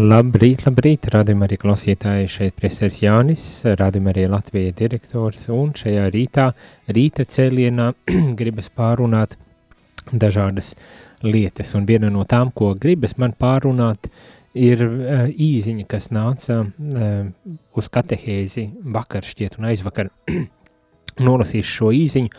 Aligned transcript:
Labrīt, 0.00 0.62
labrīt, 0.64 1.08
radījumā 1.12 1.44
arī 1.44 1.56
klausītāji 1.60 2.28
šeit 2.30 2.54
priesteris 2.56 3.00
Jānis, 3.02 3.42
radījumā 3.76 4.14
arī 4.14 4.22
Latvijas 4.32 4.76
direktors, 4.78 5.42
un 5.52 5.74
šajā 5.76 6.06
rītā, 6.14 6.46
rīta 6.88 7.26
cēlienā 7.28 7.90
gribas 8.38 8.70
pārunāt 8.72 9.34
dažādas 10.08 10.70
lietas, 11.26 11.74
un 11.76 11.88
viena 11.90 12.08
no 12.12 12.24
tām, 12.24 12.52
ko 12.56 12.70
gribas 12.80 13.18
man 13.20 13.34
pārunāt, 13.36 14.08
ir 14.56 14.86
uh, 14.86 15.26
īziņa, 15.28 15.84
kas 15.90 16.08
nāca 16.16 16.62
uh, 16.62 17.26
uz 17.76 17.90
katehēzi 17.92 18.70
vakar 18.96 19.26
šķiet 19.26 19.58
un 19.60 19.68
aizvakar. 19.74 20.08
Nolasīšu 21.26 21.74
šo 21.74 21.92
īziņu, 21.98 22.32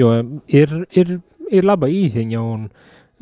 jo 0.00 0.14
ir, 0.48 0.78
ir, 0.96 1.18
ir 1.50 1.68
laba 1.68 1.92
īziņa, 1.92 2.46
un 2.54 2.70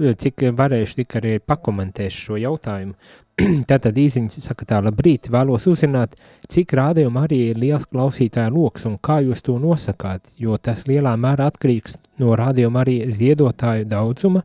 cik 0.01 0.47
varēšu 0.57 1.03
tik 1.03 1.19
arī 1.19 1.35
pakomentēšu 1.45 2.23
šo 2.29 2.39
jautājumu, 2.41 2.95
Tātad 3.71 3.97
īsiņš 3.99 4.39
saka 4.45 4.67
tā, 4.69 4.79
labrīt, 4.85 5.29
vēlos 5.33 5.67
uzzināt, 5.71 6.17
cik 6.51 6.75
rādījuma 6.77 7.25
arī 7.27 7.41
ir 7.51 7.61
liels 7.61 7.87
klausītāja 7.89 8.51
loks 8.53 8.87
un 8.89 8.99
kā 9.03 9.21
jūs 9.25 9.45
to 9.47 9.57
nosakāt, 9.63 10.33
jo 10.41 10.59
tas 10.59 10.85
lielā 10.89 11.15
mērā 11.21 11.51
atkarīgs 11.51 11.97
no 12.21 12.35
rādījuma 12.39 12.83
arī 12.85 12.97
ziedotāju 13.15 13.89
daudzuma, 13.91 14.45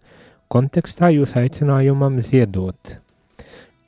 kontekstā 0.52 1.12
jūs 1.16 1.36
aicinājumam 1.42 2.22
ziedot. 2.24 2.98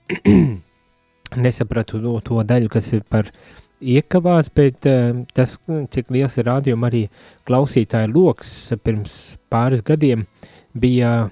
Nesapratu 1.45 2.02
to, 2.02 2.17
to 2.25 2.44
daļu, 2.47 2.71
kas 2.71 2.92
ir 2.95 3.03
par 3.08 3.31
iekavās, 3.77 4.49
bet 4.55 4.88
uh, 4.89 5.23
tas, 5.38 5.58
cik 5.94 6.14
liels 6.16 6.38
ir 6.39 6.47
rādījuma 6.49 6.89
arī 6.89 7.08
klausītāja 7.47 8.09
loks 8.11 8.53
pirms 8.83 9.17
pāris 9.52 9.83
gadiem, 9.86 10.25
bija 10.77 11.27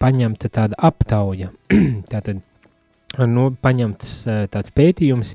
paņemta 0.00 0.50
tāda 0.52 0.78
aptauja. 0.88 1.50
Tātad 2.12 2.42
nu, 3.30 3.48
paņemts 3.62 4.12
tāds 4.52 4.72
pētījums, 4.74 5.34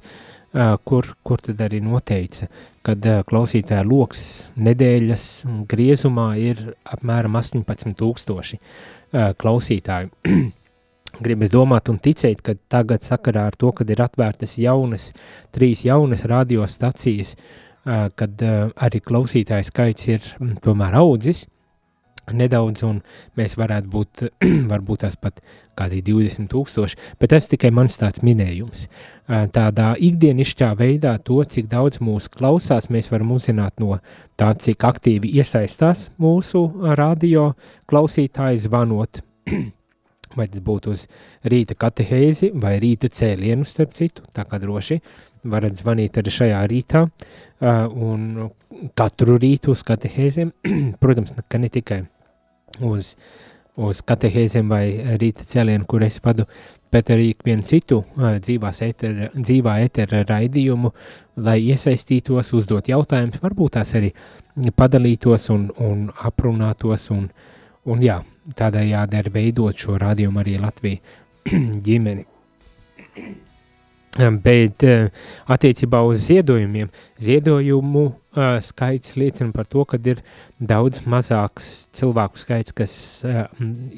kur, 0.88 1.08
kur 1.24 1.42
tad 1.46 1.60
arī 1.62 1.80
noteica, 1.86 2.48
kad 2.86 3.06
klausītāja 3.30 3.86
loks 3.86 4.22
nedēļas 4.58 5.26
griezumā 5.70 6.32
ir 6.42 6.64
apmēram 6.90 7.38
18 7.38 7.94
tūkstoši 8.00 8.60
klausītāju. 9.14 10.10
Gribas 11.26 11.52
domāt 11.54 11.90
un 11.90 11.98
ticēt, 12.02 12.42
ka 12.46 12.54
tagad 12.72 13.04
sakarā 13.06 13.48
ar 13.50 13.58
to, 13.60 13.72
kad 13.76 13.90
ir 13.90 14.02
atvērtas 14.06 14.58
jaunas, 14.62 15.10
trīs 15.56 15.82
jaunas 15.86 16.24
radiostacijas, 16.30 17.36
kad 17.84 18.44
arī 18.46 19.02
klausītāju 19.02 19.66
skaits 19.66 20.10
ir 20.12 20.28
tomēr 20.64 21.00
audzis, 21.00 21.48
nedaudz, 22.38 22.84
un 22.88 23.02
mēs 23.40 23.56
varētu 23.60 23.90
būt, 23.94 24.24
varbūt 24.72 25.06
tās 25.06 25.18
pat 25.20 25.42
kādi 25.80 26.02
20 26.06 26.50
tūkstoši, 26.52 27.00
bet 27.20 27.34
tas 27.34 27.48
tikai 27.52 27.72
mans 27.76 27.98
tāds 28.00 28.24
minējums. 28.26 28.88
Tādā 29.56 29.94
ikdienišķā 30.10 30.74
veidā 30.80 31.16
to, 31.24 31.40
cik 31.46 31.70
daudz 31.72 32.02
mūsu 32.04 32.34
klausās, 32.36 32.90
mēs 32.92 33.12
varam 33.12 33.34
uzzināt 33.36 33.80
no 33.80 34.00
tā, 34.40 34.52
cik 34.58 34.86
aktīvi 34.90 35.32
iesaistās 35.40 36.10
mūsu 36.20 36.66
radio 37.00 37.54
klausītāji 37.90 38.66
zvanot, 38.66 39.22
vai 40.38 40.48
tas 40.50 40.66
būtu 40.66 40.94
uz 40.94 41.08
rīta 41.46 41.78
katehēzi 41.80 42.52
vai 42.60 42.76
rīta 42.82 43.10
cēlienu, 43.14 43.66
starp 43.66 43.96
citu, 43.98 44.28
tā 44.36 44.46
kā 44.50 44.60
droši 44.62 45.00
varat 45.44 45.78
zvanīt 45.80 46.18
arī 46.20 46.34
šajā 46.34 46.62
rītā, 46.68 47.06
un 47.62 48.50
katru 48.98 49.38
rītu 49.40 49.74
uz 49.76 49.84
katehēzēm, 49.88 50.52
protams, 51.02 51.36
ka 51.48 51.62
ne 51.62 51.70
tikai 51.72 52.04
uz, 52.86 53.14
uz 53.80 54.02
katehēzēm 54.06 54.70
vai 54.72 54.84
rīta 55.20 55.46
cēlienu, 55.48 55.86
kur 55.90 56.04
es 56.06 56.20
vadu, 56.24 56.46
bet 56.92 57.12
arī 57.14 57.34
vienu 57.46 57.64
citu 57.66 58.02
etera, 58.18 59.30
dzīvā 59.36 59.76
etera 59.86 60.24
raidījumu, 60.30 60.92
lai 61.46 61.60
iesaistītos, 61.70 62.54
uzdot 62.58 62.90
jautājumus, 62.90 63.42
varbūt 63.42 63.78
tās 63.78 63.94
arī 64.00 64.14
padalītos 64.76 65.50
un, 65.54 65.70
un 65.78 66.10
aprunātos 66.26 67.10
un, 67.16 67.30
un 67.86 68.02
jā, 68.04 68.22
tādējādi 68.56 69.22
arī 69.22 69.34
veidot 69.34 69.78
šo 69.78 70.00
radījumu 70.02 70.42
arī 70.42 70.58
Latviju 70.60 70.98
ģimeni. 71.86 72.26
Bet 74.46 74.84
attiecībā 75.46 76.02
uz 76.04 76.24
ziedojumiem, 76.26 76.90
ziedojumu 77.22 78.06
uh, 78.10 78.16
skaits 78.66 79.16
liecina 79.20 79.54
par 79.56 79.68
to, 79.70 79.86
ka 79.86 80.00
ir 80.04 80.22
daudz 80.60 81.04
mazāks 81.10 81.90
cilvēku 81.96 82.40
skaits, 82.42 82.76
kas 82.76 82.94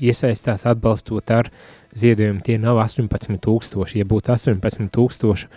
iesaistās 0.02 0.66
atbalstot 0.70 1.32
ar 1.34 1.52
ziedojumu. 1.98 2.42
Tie 2.46 2.58
nav 2.62 2.80
18,000. 2.84 3.96
Ja 4.00 4.08
būtu 4.08 4.34
18,000 4.34 5.48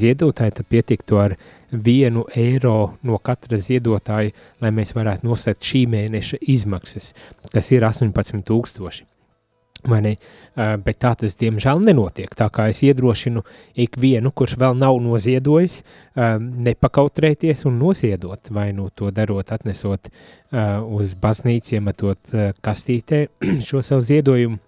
ziedotāji, 0.00 0.56
tad 0.58 0.68
pietiktu 0.68 1.20
ar 1.20 1.36
vienu 1.70 2.26
eiro 2.36 2.96
no 3.06 3.18
katra 3.18 3.58
ziedotāja, 3.60 4.34
lai 4.60 4.74
mēs 4.74 4.92
varētu 4.96 5.28
nosakt 5.28 5.64
šī 5.64 5.86
mēneša 5.90 6.42
izmaksas, 6.52 7.14
kas 7.54 7.72
ir 7.72 7.86
18,000. 7.88 9.09
Ne, 9.88 10.16
bet 10.56 11.00
tā 11.00 11.14
tas 11.18 11.36
diemžēl 11.40 11.80
nenotiek. 11.84 12.32
Tā 12.36 12.50
kā 12.52 12.68
es 12.70 12.82
iedrošinu 12.86 13.42
ikvienu, 13.86 14.32
kurš 14.36 14.56
vēl 14.60 14.76
nav 14.78 14.98
noziedojis, 15.02 15.80
nepakautrēties 16.68 17.64
un 17.70 17.78
noziedot, 17.80 18.52
vai 18.52 18.70
nu 18.76 18.90
to 18.94 19.10
darot, 19.14 19.52
atnesot 19.54 20.10
uz 21.00 21.14
baznīcu, 21.20 21.76
iemetot 21.78 22.34
kastītē 22.64 23.26
šo 23.68 23.84
savu 23.86 24.04
ziedojumu, 24.06 24.60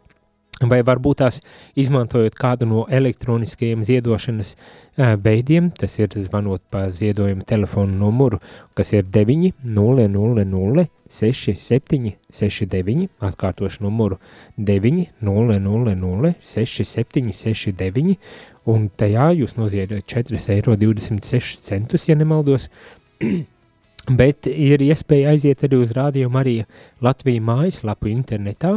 vai 0.60 0.82
varbūt 0.86 1.22
tās 1.22 1.40
izmantojot 1.78 2.36
kādu 2.38 2.68
no 2.68 2.84
elektroniskajiem 2.90 3.82
ziedošanas 3.86 4.54
veidiem, 5.24 5.70
tas 5.78 5.96
ir 5.98 6.12
zvanot 6.12 6.62
pa 6.70 6.84
ziedojumu 6.92 7.46
telefonu 7.48 7.96
numuru, 7.98 8.38
kas 8.76 8.92
ir 8.92 9.06
9 9.08 9.52
0 9.64 10.08
0 10.08 10.44
0 10.44 10.86
6 11.12 11.54
7 11.58 12.12
6 12.32 12.66
9, 12.72 13.08
atkārtošu 13.20 13.84
numuru 13.84 14.18
9 14.58 15.06
0 15.20 15.58
0 15.60 15.96
0 15.96 16.34
6 16.40 16.84
7 16.84 17.32
6 17.32 17.72
9, 17.78 18.18
un 18.66 18.90
tajā 18.96 19.32
jūs 19.40 19.56
noziedot 19.58 20.04
4,26 20.06 21.72
eiro, 21.72 22.04
ja 22.08 22.16
nemaldos, 22.16 22.68
bet 24.20 24.46
ir 24.46 24.82
iespēja 24.82 25.32
aiziet 25.32 25.64
arī 25.64 25.80
uz 25.82 25.92
Rādio 25.96 26.30
Marija 26.30 26.68
Latviju 27.00 27.42
mājaslapu 27.42 28.10
internetā, 28.12 28.76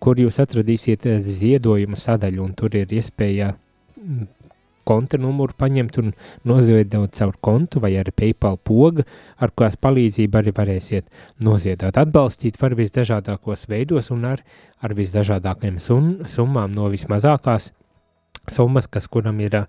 kur 0.00 0.20
jūs 0.20 0.40
atradīsiet 0.42 1.06
ziedojuma 1.26 1.98
sadaļu, 2.00 2.44
un 2.44 2.54
tur 2.56 2.76
ir 2.78 2.92
iespēja 2.96 3.54
konta 4.90 5.18
numuru 5.20 5.54
paņemt 5.58 5.98
un 6.02 6.12
noziedot 6.48 7.12
caur 7.14 7.36
kontu 7.44 7.82
vai 7.82 7.92
arī 8.00 8.14
PayPal 8.16 8.58
poga, 8.64 9.04
ar 9.38 9.52
kās 9.56 9.76
palīdzību 9.80 10.40
arī 10.40 10.54
varēsiet 10.56 11.06
noziedot. 11.44 11.98
Atbalstīt 12.00 12.58
var 12.60 12.74
visdažādākos 12.78 13.68
veidos 13.70 14.10
un 14.14 14.26
ar, 14.32 14.42
ar 14.80 14.96
visdažādākajām 14.96 15.78
sum, 15.82 16.10
summām 16.26 16.74
no 16.74 16.88
vismazākās 16.92 17.70
summas, 18.50 18.88
kas 18.90 19.06
kuram 19.06 19.38
ir 19.44 19.60
uh, 19.60 19.68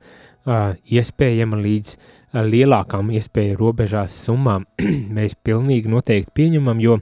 iespējama 0.89 1.60
līdz 1.60 1.94
uh, 1.94 2.42
lielākām 2.48 3.12
iespēju 3.19 3.60
robežās 3.60 4.16
summām, 4.25 4.66
mēs 5.18 5.38
pilnīgi 5.44 5.92
noteikti 5.92 6.34
pieņemam, 6.39 6.81
jo 6.81 6.98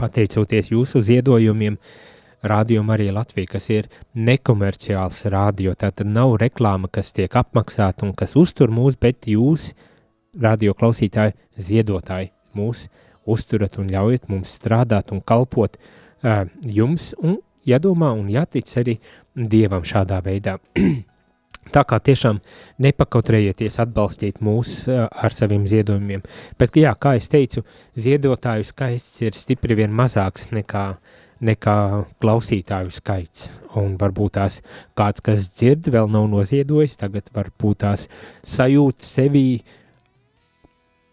pateicoties 0.00 0.72
jūsu 0.74 1.00
ziedojumiem, 1.06 1.78
uh, 1.78 2.09
Radio 2.42 2.82
Marija 2.82 3.12
Latvija, 3.12 3.46
kas 3.52 3.66
ir 3.68 3.88
nekomerciāls 4.16 5.26
radio, 5.28 5.74
tātad 5.76 6.08
nav 6.08 6.38
reklāma, 6.40 6.88
kas 6.88 7.12
tiek 7.12 7.34
apmaksāta 7.36 8.06
un 8.06 8.14
kas 8.16 8.32
uztur 8.40 8.72
mūs, 8.72 8.96
bet 8.96 9.28
jūs, 9.28 9.74
radio 10.40 10.72
klausītāji, 10.72 11.36
ziedotāji, 11.60 12.30
mūs 12.56 12.86
uzturat 13.28 13.76
un 13.76 13.92
ļaujat 13.92 14.30
mums 14.32 14.56
strādāt 14.56 15.12
un 15.12 15.20
kalpot 15.20 15.76
uh, 15.76 16.46
jums 16.64 17.12
un 17.20 17.38
jādomā 17.68 18.14
un 18.16 18.32
jātic 18.32 18.72
arī 18.80 18.96
Dievam 19.36 19.84
šādā 19.86 20.22
veidā. 20.24 20.56
Tā 21.74 21.84
kā 21.86 22.00
tiešām 22.02 22.40
nepakautrējieties 22.82 23.78
atbalstīt 23.84 24.40
mūs 24.40 24.88
uh, 24.88 25.04
ar 25.12 25.36
saviem 25.36 25.68
ziedojumiem. 25.68 26.24
Bet, 26.58 26.80
jā, 26.80 26.96
kā 26.96 27.18
es 27.20 27.28
teicu, 27.28 27.62
ziedotāju 28.00 28.64
skaits 28.66 29.20
ir 29.22 29.36
stipri 29.36 29.76
vien 29.78 29.92
mazāks 29.92 30.48
nekā, 30.56 30.86
nekā 31.44 31.76
klausītāju 32.20 32.92
skaits. 32.94 33.50
Un 33.78 33.96
varbūt 34.00 34.36
tās 34.36 34.60
kāds, 34.98 35.22
kas 35.24 35.48
dzird, 35.54 35.88
vēl 35.92 36.10
nav 36.12 36.28
noziedojis, 36.32 36.98
tagad 37.00 37.30
varbūt 37.34 37.82
tās 37.84 38.06
sajūt 38.46 39.04
sevī 39.04 39.60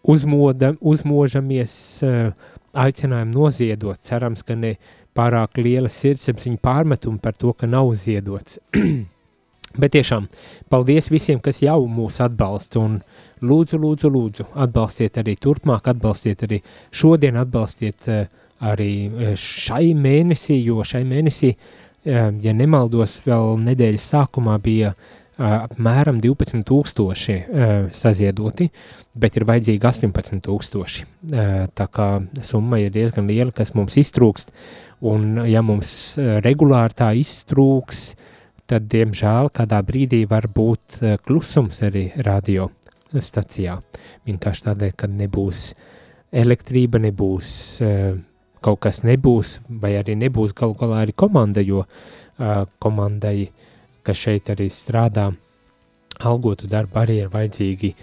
uzmoda, 0.08 0.74
uzmožamies 0.80 1.74
uh, 2.06 2.32
aicinājumu 2.78 3.34
noziedot. 3.34 4.00
Cerams, 4.04 4.44
ka 4.46 4.56
ne 4.58 4.76
pārāk 5.16 5.60
liela 5.62 5.90
sirdsapziņa 5.90 6.60
pārmetuma 6.62 7.20
par 7.22 7.36
to, 7.38 7.54
ka 7.56 7.70
nav 7.70 7.92
ziedots. 7.98 8.58
Bet 9.78 9.92
tiešām, 9.94 10.26
paldies 10.72 11.10
visiem, 11.12 11.40
kas 11.44 11.60
jau 11.62 11.82
mūs 11.92 12.18
atbalsta, 12.24 12.80
un 12.80 12.98
lūdzu, 13.44 13.78
lūdzu, 13.78 14.10
lūdzu, 14.10 14.46
atbalstiet 14.64 15.20
arī 15.20 15.36
turpmāk, 15.38 15.90
atbalstiet 15.92 16.42
arī 16.48 16.62
šodien, 16.90 17.38
atbalstiet 17.38 18.08
uh, 18.08 18.24
arī 18.64 18.92
uh, 19.08 19.36
šai 19.38 19.92
mēnesī, 19.98 20.58
jo 20.64 20.82
šai 20.86 21.04
mēnesī, 21.08 21.54
uh, 21.54 22.28
ja 22.42 22.54
nemaldos, 22.56 23.20
vēl 23.26 23.56
nedēļas 23.66 24.06
sākumā 24.14 24.56
bija 24.64 24.92
uh, 24.94 25.06
apmēram 25.38 26.20
12 26.22 26.64
tūkstoši 26.68 27.36
uh, 27.38 27.74
saziedoti, 27.94 28.68
bet 29.18 29.38
ir 29.38 29.46
vajadzīgi 29.48 29.90
18 29.90 30.42
tūkstoši. 30.46 31.06
Uh, 31.06 31.66
tā 31.78 31.88
kā 31.92 32.08
summa 32.42 32.80
ir 32.82 32.94
diezgan 32.94 33.30
liela, 33.30 33.54
kas 33.54 33.74
mums 33.78 33.98
iztrūkst, 34.00 34.50
un 35.06 35.44
ja 35.46 35.62
mums 35.62 35.90
regulāri 36.44 36.98
tā 36.98 37.12
iztrūks, 37.18 38.02
tad, 38.68 38.88
diemžēl, 38.90 39.52
kādā 39.54 39.78
brīdī 39.86 40.24
var 40.28 40.48
būt 40.52 40.98
klusums 41.24 41.78
arī 41.86 42.08
radio 42.26 42.68
stacijā. 43.14 43.78
Vienkārši 44.28 44.66
tādēļ, 44.66 44.92
ka 44.98 45.08
nebūs 45.08 45.62
elektrība, 46.36 47.00
nebūs 47.00 47.52
kaut 48.62 48.80
kas 48.84 49.02
nebūs, 49.06 49.58
vai 49.68 49.94
arī 49.98 50.16
nebūs 50.18 50.54
galu 50.56 50.76
galā 50.78 51.02
arī 51.04 51.14
komanda, 51.16 51.64
jo 51.64 51.84
uh, 51.84 52.62
komandai, 52.82 53.50
kas 54.06 54.22
šeit 54.24 54.50
arī 54.54 54.68
strādā, 54.72 55.28
algotu 56.24 56.68
darbu 56.70 57.02
arī 57.02 57.20
ir 57.24 57.32
vajadzīgi 57.32 57.94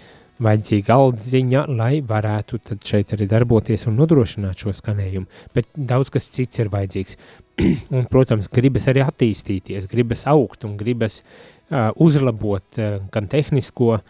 vajadzīga 0.42 0.92
aldziņa, 0.92 1.62
lai 1.78 2.02
varētu 2.04 2.58
šeit 2.84 3.14
arī 3.16 3.24
darboties 3.30 3.86
un 3.88 3.96
nodrošināt 3.96 4.60
šo 4.60 4.74
skanējumu, 4.76 5.24
bet 5.56 5.70
daudz 5.72 6.12
kas 6.12 6.28
cits 6.34 6.60
ir 6.60 6.68
vajadzīgs. 6.72 7.16
un, 7.96 8.04
protams, 8.12 8.50
gribas 8.52 8.84
arī 8.92 9.00
attīstīties, 9.06 9.88
gribas 9.88 10.26
augt 10.28 10.66
un 10.68 10.76
gribas 10.76 11.22
uh, 11.22 11.88
uzlabot 11.96 12.80
uh, 12.82 12.98
gan 13.14 13.30
tehnisko 13.32 13.94
uh, 13.96 14.04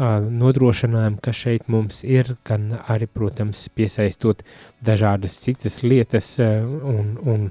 nodrošinājumu, 0.00 1.18
kas 1.22 1.42
šeit 1.44 1.66
mums 1.68 2.02
ir, 2.04 2.34
gan 2.46 2.70
arī, 2.88 3.08
protams, 3.10 3.66
piesaistot 3.76 4.42
dažādas 4.84 5.36
citas 5.42 5.80
lietas 5.84 6.38
un, 6.40 7.16
un 7.28 7.50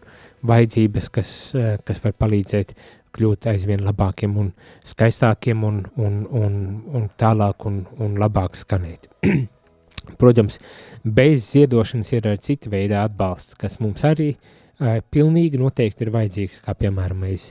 vajadzības, 0.49 1.09
kas, 1.13 1.31
kas 1.85 2.03
var 2.03 2.15
palīdzēt 2.17 2.73
kļūt 3.15 3.49
aizvien 3.51 3.83
labākiem 3.85 4.35
un 4.37 4.51
skaistākiem 4.85 5.63
un, 5.65 5.81
un, 5.97 6.19
un, 6.29 6.59
un 6.95 7.07
tālāk 7.19 7.65
un, 7.69 7.81
un 8.01 8.19
labāk 8.21 8.57
skanēt. 8.57 9.09
Protams, 10.21 10.57
bez 11.03 11.51
ziedošanas 11.53 12.13
ir 12.15 12.29
arī 12.29 12.41
cita 12.41 12.71
veida 12.71 13.03
atbalsts, 13.05 13.57
kas 13.59 13.77
mums 13.81 14.05
arī 14.07 14.31
uh, 14.33 14.57
pilnīgi 15.11 15.59
noteikti 15.59 16.05
ir 16.05 16.11
vajadzīgs, 16.13 16.61
kā 16.63 16.75
piemēram 16.79 17.25
mēs 17.25 17.49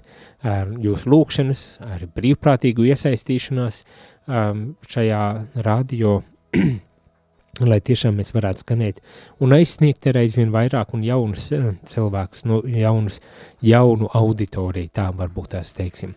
jūsu 0.83 1.11
lūkšanas, 1.13 1.65
arī 1.85 2.09
brīvprātīgu 2.15 2.87
iesaistīšanās 2.89 3.83
um, 4.29 4.69
šajā 4.89 5.25
radio 5.65 6.21
lai 7.71 7.81
tiešām 7.83 8.19
mēs 8.21 8.31
varētu 8.37 8.63
skanēt 8.63 9.01
un 9.43 9.55
aizsniegt 9.57 10.07
ar 10.11 10.21
aizvien 10.21 10.53
vairāk 10.55 10.95
un 10.95 11.03
jaunus 11.07 11.49
uh, 11.57 11.73
cilvēkus, 11.89 12.45
no, 12.51 12.61
jaunus, 12.69 13.19
jaunu 13.65 14.11
auditoriju, 14.15 14.93
tā 14.95 15.09
varbūt 15.17 15.57
tās 15.57 15.75
teiksim. 15.77 16.15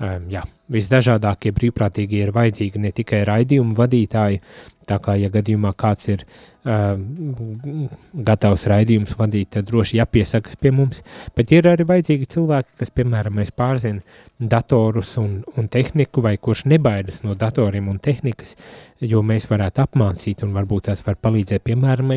Um, 0.00 0.26
jā, 0.32 0.42
visdažādākie 0.72 1.52
brīvprātīgie 1.52 2.24
ir 2.24 2.34
vajadzīgi 2.34 2.80
ne 2.80 2.92
tikai 2.96 3.20
raidījumu 3.28 3.76
vadītāji, 3.76 4.40
tā 4.90 4.98
kā, 5.02 5.16
ja 5.20 5.30
gadījumā 5.32 5.72
kāds 5.78 6.10
ir 6.10 6.24
uh, 6.24 6.98
gatavs 8.28 8.66
raidījums 8.68 9.14
vadīt, 9.18 9.52
tad 9.56 9.68
droši 9.70 10.00
jāpiesakas 10.00 10.58
pie 10.60 10.72
mums, 10.74 11.00
bet 11.36 11.54
ir 11.56 11.68
arī 11.70 11.86
vajadzīgi 11.88 12.28
cilvēki, 12.34 12.76
kas, 12.82 12.92
piemēram, 12.92 13.40
pārzina 13.56 14.02
datorus 14.40 15.14
un, 15.20 15.40
un 15.56 15.68
tehniku, 15.72 16.24
vai 16.24 16.36
kurš 16.36 16.66
nebaidas 16.72 17.22
no 17.24 17.36
datoriem 17.38 17.88
un 17.92 17.98
tehnikas, 18.02 18.56
jo 19.00 19.22
mēs 19.24 19.48
varētu 19.50 19.84
apmācīt 19.86 20.44
un 20.44 20.54
varbūt 20.56 20.90
tās 20.90 21.04
var 21.06 21.16
palīdzēt, 21.22 21.64
piemēram, 21.64 22.12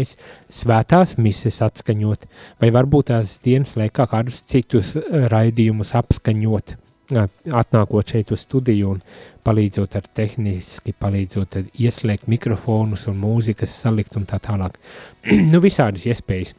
svētās 0.51 1.17
mises 1.21 1.61
atskaņot, 1.63 2.27
vai 2.61 2.71
varbūt 2.75 3.11
tās 3.13 3.37
dienas 3.43 3.77
laikā 3.79 4.07
kādus 4.11 4.41
citus 4.49 4.95
raidījumus 5.31 5.93
apskaņot, 5.99 6.77
atnākot 7.11 8.13
šeit 8.13 8.31
uz 8.31 8.45
studiju 8.45 8.93
un 8.95 9.01
palīdzot 9.43 9.97
ar 9.99 10.07
tehniski, 10.15 10.95
palīdzot 10.99 11.57
ieslēgt 11.73 12.29
mikrofonus 12.31 13.07
un 13.11 13.19
mūzikas 13.19 13.73
salikt 13.83 14.15
un 14.19 14.27
tā 14.29 14.39
tālāk. 14.43 14.79
nu, 15.51 15.61
visādas 15.63 16.05
iespējas. 16.07 16.53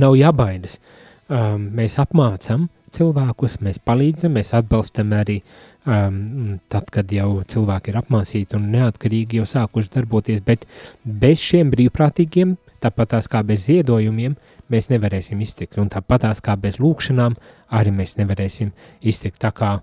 Nav 0.00 0.16
jābaidas. 0.18 0.78
Um, 1.24 1.70
mēs 1.74 1.96
apmācam 2.02 2.68
cilvēkus, 2.94 3.60
mēs 3.64 3.80
palīdzam, 3.82 4.34
mēs 4.36 4.52
atbalstam 4.54 5.14
arī 5.16 5.38
um, 5.86 6.58
tad, 6.70 6.90
kad 6.92 7.10
jau 7.12 7.40
cilvēki 7.48 7.90
ir 7.90 7.98
apmācīti 8.02 8.58
un 8.58 8.68
neatkarīgi 8.74 9.40
jau 9.40 9.46
sākuši 9.48 9.92
darboties, 9.96 10.42
bet 10.44 10.66
bez 11.04 11.42
šiem 11.42 11.72
brīvprātīgiem, 11.74 12.54
tāpat 12.84 13.14
tās 13.16 13.28
kā 13.30 13.42
bez 13.46 13.66
ziedojumiem, 13.66 14.36
mēs 14.70 14.90
nevarēsim 14.92 15.40
iztikt, 15.44 15.78
un 15.80 15.90
tāpat 15.92 16.28
tās 16.28 16.42
kā 16.44 16.56
bez 16.60 16.78
lūkšanām 16.82 17.36
arī 17.74 17.92
mēs 17.94 18.18
nevarēsim 18.20 18.72
iztikt. 19.02 19.40
Tā 19.42 19.50
kā 19.56 19.78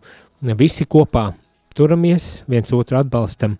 visi 0.58 0.86
kopā 0.90 1.32
turamies, 1.76 2.44
viens 2.48 2.72
otru 2.74 3.00
atbalstam 3.02 3.58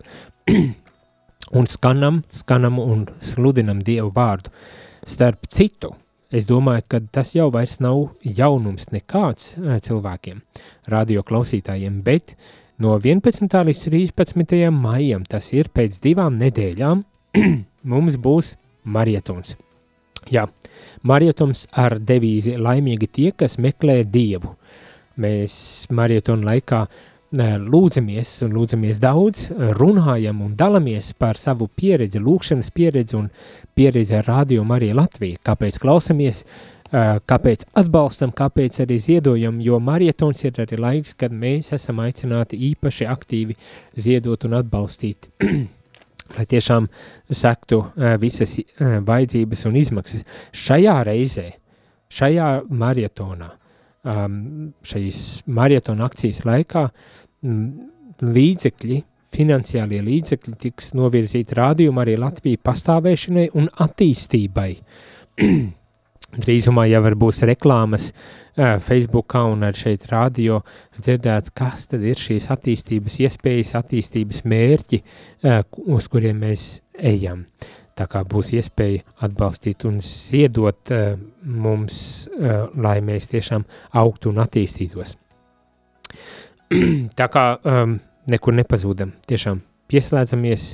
un 1.58 1.66
skanam, 1.68 2.22
skanam 2.32 2.78
un 2.82 3.06
sludinam 3.20 3.82
Dievu 3.84 4.12
vārdu. 4.14 4.52
Starp 5.06 5.48
citu, 5.50 5.92
es 6.30 6.46
domāju, 6.46 6.86
ka 6.88 7.00
tas 7.12 7.34
jau 7.34 7.50
vairs 7.52 7.78
nav 7.82 8.12
jaunums 8.22 8.88
nekāds 8.94 9.54
eh, 9.58 9.78
cilvēkiem, 9.82 10.42
radio 10.92 11.24
klausītājiem, 11.26 12.00
bet 12.06 12.36
no 12.78 12.96
11. 12.98 13.48
līdz 13.68 13.84
13. 13.88 14.70
maijam, 14.74 15.26
tas 15.28 15.52
ir 15.52 15.72
pēc 15.74 15.98
divām 16.04 16.38
nedēļām, 16.40 17.04
mums 17.92 18.18
būs 18.22 18.56
marietons. 18.84 19.56
Jā, 20.30 20.46
marietons 21.02 21.66
ar 21.74 21.98
devīzi 21.98 22.56
laimīgi 22.60 23.08
tie, 23.10 23.30
kas 23.36 23.58
meklē 23.58 24.02
Dievu. 24.06 24.54
Mēs 25.20 25.54
marietonu 25.92 26.46
laikā 26.46 26.84
lūdzamies 27.32 28.30
un 28.44 28.52
lūdzamies 28.52 29.00
daudz, 29.00 29.48
runājam 29.78 30.42
un 30.44 30.54
dalamies 30.56 31.12
par 31.18 31.36
savu 31.40 31.68
pieredzi, 31.68 32.20
lūkšanas 32.20 32.70
pieredzi 32.70 33.16
un 33.16 33.30
pieredzi 33.74 34.16
ar 34.16 34.28
Radio 34.28 34.64
Mariju 34.64 34.94
Latviju. 35.00 35.40
Kāpēc 35.44 35.80
klausamies, 35.80 36.44
kāpēc 36.92 37.64
atbalstam, 37.74 38.32
kāpēc 38.36 38.82
arī 38.84 38.98
ziedojam, 39.00 39.60
jo 39.60 39.78
marietons 39.80 40.44
ir 40.44 40.60
arī 40.60 40.78
laiks, 40.78 41.14
kad 41.14 41.32
mēs 41.32 41.72
esam 41.72 42.00
aicināti 42.04 42.60
īpaši 42.72 43.08
aktīvi 43.08 43.56
ziedot 43.96 44.44
un 44.44 44.60
atbalstīt 44.60 45.30
lai 46.36 46.46
tiešām 46.48 46.88
sektu 47.30 47.80
uh, 47.82 48.14
visas 48.22 48.56
uh, 48.60 48.98
vajadzības 49.06 49.66
un 49.70 49.78
izmaksas. 49.80 50.24
Šajā 50.56 50.96
reizē, 51.08 51.48
šajā 52.12 52.50
maratonā, 52.70 53.50
um, 54.08 54.36
šīs 54.86 55.42
maratona 55.46 56.08
akcijas 56.08 56.42
laikā, 56.48 56.86
m, 57.46 57.66
līdzekļi, 58.22 59.02
finansiālie 59.32 60.02
līdzekļi 60.04 60.56
tiks 60.60 60.92
novirzīti 60.98 61.56
rādījumā 61.56 62.04
arī 62.04 62.18
Latviju 62.20 62.60
pastāvēšanai 62.64 63.48
un 63.58 63.70
attīstībai. 63.86 64.72
Drīzumā 66.32 66.86
jau 66.88 67.02
būs 67.20 67.42
reklāmas 67.44 68.06
uh, 68.08 68.78
Facebookā 68.80 69.42
un 69.52 69.66
ar 69.66 69.76
šeit 69.76 70.06
radio 70.08 70.62
dzirdēts, 70.96 71.52
kas 71.52 71.90
tad 71.90 72.04
ir 72.08 72.16
šīs 72.16 72.46
attīstības 72.54 73.18
iespējas, 73.20 73.74
attīstības 73.76 74.40
mērķi, 74.48 75.02
uh, 75.44 75.60
uz 75.92 76.08
kuriem 76.08 76.40
mēs 76.40 76.80
ejam. 76.96 77.44
Tā 77.92 78.06
kā 78.08 78.22
būs 78.24 78.54
iespēja 78.56 79.02
atbalstīt 79.26 79.84
un 79.84 79.98
ziedot 80.00 80.92
uh, 80.96 81.18
mums, 81.44 81.98
uh, 82.32 82.70
lai 82.80 83.02
mēs 83.04 83.28
tiešām 83.34 83.66
augtu 84.00 84.32
un 84.32 84.40
attīstītos. 84.40 85.18
Tā 87.20 87.26
kā 87.28 87.44
um, 87.60 87.98
nekur 88.32 88.56
nepazūdam, 88.56 89.12
tiešām 89.28 89.60
pieslēdzamies, 89.92 90.64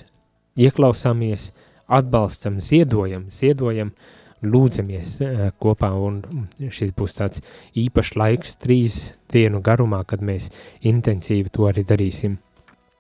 ieklausāmies, 0.55 1.51
atbalstam, 1.99 2.63
ziedojam, 2.63 3.27
ziedojam, 3.35 3.91
uh, 3.91 4.15
lūdzamies 4.43 5.15
eh, 5.27 5.47
kopā, 5.59 5.93
un 5.95 6.21
šis 6.59 6.93
būs 6.97 7.17
tāds 7.19 7.43
īpašs 7.79 8.17
laiks, 8.19 8.59
trīs 8.63 9.01
dienu 9.33 9.63
garumā, 9.65 10.05
kad 10.09 10.23
mēs 10.25 10.51
intensīvi 10.87 11.51
to 11.53 11.67
arī 11.71 11.87
darīsim 11.89 12.39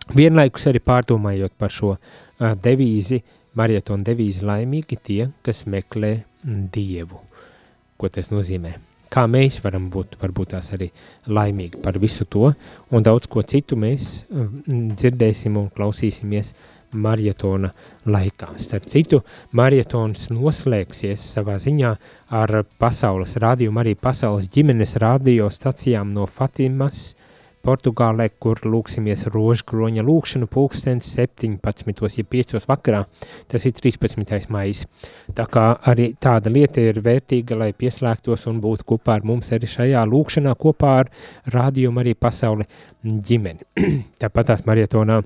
Vienlaikus 0.09 0.64
arī 0.71 0.80
pārdomājot 0.80 1.52
par 1.61 1.73
šo 1.73 1.90
uh, 1.92 2.52
devīzi, 2.64 3.21
marietonu 3.59 4.07
devīzi 4.07 4.47
laimīgi 4.47 4.97
tie, 5.04 5.23
kas 5.45 5.66
meklē 5.68 6.23
Dievu. 6.73 7.18
Ko 7.99 8.09
tas 8.09 8.30
nozīmē? 8.33 8.78
Kā 9.12 9.26
mēs 9.28 9.59
varam 9.64 9.88
būt, 9.92 10.16
varbūt 10.21 10.54
tās 10.54 10.71
arī 10.76 10.88
laimīgi 11.28 11.80
par 11.85 11.99
visu 12.00 12.25
to, 12.28 12.52
un 12.92 13.04
daudz 13.04 13.28
ko 13.28 13.45
citu 13.45 13.76
mēs 13.76 14.09
uh, 14.30 14.49
dzirdēsim 14.71 15.61
un 15.61 15.68
klausīsimies 15.76 16.54
marietona 16.92 17.71
laikā. 18.09 18.52
Starp 18.61 18.88
citu, 18.90 19.23
marietons 19.52 20.28
noslēgsies 20.33 21.25
savā 21.35 21.59
ziņā 21.62 21.95
ar 22.38 22.62
pasaules 22.80 23.37
rādījumu, 23.40 23.83
arī 23.83 23.95
pasaules 23.99 24.49
ģimenes 24.52 24.97
rādio 25.02 25.50
stacijām 25.52 26.12
no 26.14 26.26
Fatimas, 26.26 27.12
Portugālē, 27.68 28.28
kur 28.40 28.61
lūksimies 28.64 29.26
rožkroņa 29.35 30.04
lūkšanu 30.07 30.47
pulkstens 30.50 31.09
17. 31.18 32.04
ja 32.16 32.25
5. 32.33 32.54
vakarā, 32.68 33.02
tas 33.50 33.66
ir 33.66 33.75
13. 33.76 34.47
maijs. 34.54 34.85
Tā 35.37 35.47
kā 35.50 35.64
arī 35.90 36.12
tāda 36.23 36.52
lieta 36.54 36.80
ir 36.80 37.02
vērtīga, 37.04 37.59
lai 37.59 37.73
pieslēgtos 37.76 38.47
un 38.49 38.62
būtu 38.64 38.87
kopā 38.95 39.18
ar 39.18 39.26
mums 39.26 39.50
arī 39.52 39.68
šajā 39.68 40.04
lūkšanā 40.09 40.54
kopā 40.59 40.95
ar 41.02 41.11
rādījumu 41.52 42.04
arī 42.04 42.14
pasauli 42.14 42.68
ģimeni. 43.02 43.66
Tāpat 44.23 44.52
tās 44.52 44.64
marietonā 44.68 45.21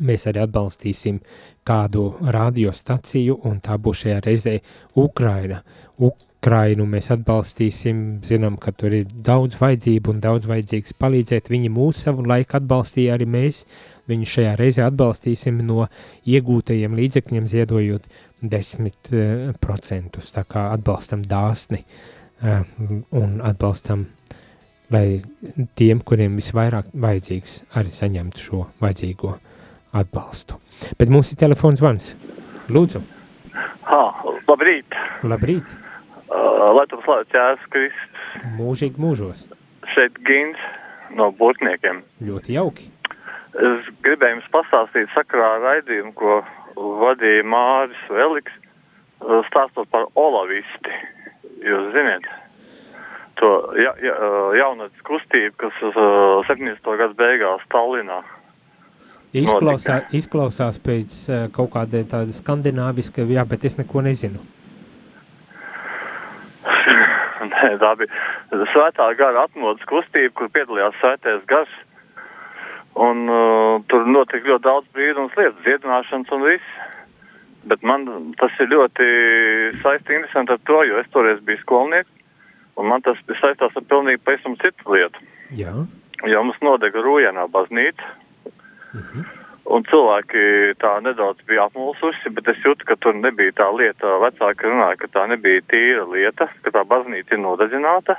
mēs 0.00 0.28
arī 0.30 0.44
atbalstīsim 0.44 1.20
kādu 1.68 2.12
radiostaciju, 2.34 3.40
un 3.48 3.60
tā 3.64 3.76
būs 3.80 4.04
šajā 4.04 4.22
reizē 4.24 4.56
Ukraina. 4.96 5.62
Ukrainu 5.98 6.86
mēs 6.86 7.10
atbalstīsim, 7.10 8.20
zinām, 8.24 8.56
ka 8.62 8.72
tur 8.72 8.94
ir 8.94 9.08
daudz 9.10 9.58
vajadzību 9.60 10.12
un 10.14 10.20
daudz 10.22 10.46
vajadzīgs 10.48 10.94
palīdzēt. 11.02 11.50
Viņi 11.50 11.72
mūs 11.74 12.04
savu 12.06 12.24
laiku 12.28 12.60
atbalstīja 12.60 13.16
arī 13.16 13.26
mēs, 13.28 13.64
viņu 14.08 14.28
šajā 14.34 14.52
reizē 14.60 14.86
atbalstīsim 14.86 15.58
no 15.66 15.88
iegūtajiem 16.28 16.94
līdzekļiem 17.00 17.50
ziedojot 17.50 18.06
10%. 18.42 20.22
Tā 20.38 20.46
kā 20.48 20.68
atbalstam 20.76 21.26
dāsni 21.26 21.82
uh, 21.82 22.62
un 23.18 23.42
atbalstam, 23.44 24.06
lai 24.94 25.20
tiem, 25.76 26.00
kuriem 26.00 26.38
visvairāk 26.38 26.94
vajadzīgs, 26.94 27.62
arī 27.76 27.92
saņemtu 27.92 28.46
šo 28.46 28.64
vajadzīgo 28.80 29.34
atbalstu. 29.92 30.58
Bet 30.98 31.10
mums 31.12 31.32
ir 31.32 31.40
telefons 31.40 31.80
zvans. 31.80 32.14
Lūdzu. 32.72 33.02
Ha, 33.88 34.02
labrīt. 34.48 34.96
Labrīt. 35.24 35.76
Uh, 36.28 36.84
tu 36.90 37.00
slavēts 37.04 37.34
Jēzus 37.34 37.70
Kristus. 37.72 38.22
Mūžīgi 38.58 39.00
mūžos. 39.00 39.46
Šeit 39.94 40.18
Gins 40.28 40.60
no 41.16 41.30
Burtniekiem. 41.32 42.02
Ļoti 42.24 42.58
jauki. 42.58 42.90
Es 43.58 43.88
gribēju 44.04 44.36
jums 44.36 44.50
pastāstīt 44.52 45.08
sakarā 45.14 45.54
ar 45.56 45.64
raidījumu, 45.64 46.12
ko 46.18 46.42
vadīja 47.00 47.46
Māris 47.48 48.02
Veliks, 48.12 48.52
uh, 49.24 49.40
stāstot 49.48 49.88
par 49.94 50.06
olavisti. 50.20 51.00
Jūs 51.64 51.88
ziniet, 51.96 52.28
to 53.40 53.48
ja, 53.80 53.94
ja, 54.04 54.14
uh, 54.14 54.52
jaunatnes 54.54 55.06
kustību, 55.08 55.56
kas 55.64 55.80
uh, 55.88 56.44
70. 56.46 56.84
gadu 57.00 57.16
beigās 57.18 57.64
Tallinā 57.72 58.20
Izklausā, 59.36 59.98
izklausās 60.16 60.78
pēc 60.80 61.16
uh, 61.28 61.42
kaut 61.52 61.74
kāda 61.74 62.00
tāda 62.08 62.32
skandināviska, 62.32 63.26
jā, 63.28 63.44
bet 63.48 63.66
es 63.68 63.76
neko 63.76 64.00
nezinu. 64.06 64.40
Nē, 67.52 67.74
tā 67.82 67.90
bija 68.00 68.08
svētā 68.72 69.10
gara 69.18 69.44
atmodas 69.44 69.84
kustība, 69.90 70.32
kur 70.38 70.48
piedalījās 70.54 70.96
svētais 71.02 71.44
gars. 71.50 71.74
Un 72.98 73.28
uh, 73.28 73.84
tur 73.92 74.08
notika 74.08 74.48
ļoti 74.48 74.64
daudz 74.64 74.88
brīnums 74.96 75.36
lietas, 75.36 75.60
dziedināšanas 75.66 76.32
un 76.34 76.46
viss. 76.48 76.78
Bet 77.68 77.84
man 77.84 78.06
tas 78.40 78.54
ir 78.62 78.70
ļoti 78.72 79.06
saisti 79.82 80.16
interesanti 80.16 80.54
ar 80.54 80.62
to, 80.64 80.78
jo 80.88 81.02
es 81.02 81.10
toreiz 81.12 81.42
biju 81.44 81.60
skolnieks, 81.60 82.08
un 82.80 82.88
man 82.88 83.04
tas 83.04 83.18
saistās 83.42 83.76
ar 83.76 83.84
pilnīgi 83.90 84.22
pavisam 84.24 84.56
citu 84.62 84.94
lietu. 84.94 85.20
Jā. 85.58 85.74
Jo 86.26 86.42
mums 86.46 86.58
nodega 86.64 87.02
Rūjienā 87.04 87.44
baznīca, 87.52 88.14
-huh. 88.94 89.26
Un 89.68 89.84
cilvēki 89.84 90.42
tā 90.80 90.94
nedaudz 91.04 91.44
bija 91.44 91.66
apmulsuši, 91.68 92.30
bet 92.32 92.48
es 92.48 92.62
jūtu, 92.64 92.86
ka 92.88 92.96
tur 92.96 93.12
nebija 93.14 93.52
tā 93.52 93.66
lieta. 93.76 94.14
Vecāki 94.22 94.64
runāja, 94.64 94.96
ka 94.96 95.08
tā 95.12 95.26
nebija 95.28 95.60
tīra 95.68 96.06
lieta, 96.08 96.48
ka 96.64 96.72
tā 96.72 96.84
baznīca 96.88 97.36
ir 97.36 97.42
nodedzināta. 97.42 98.16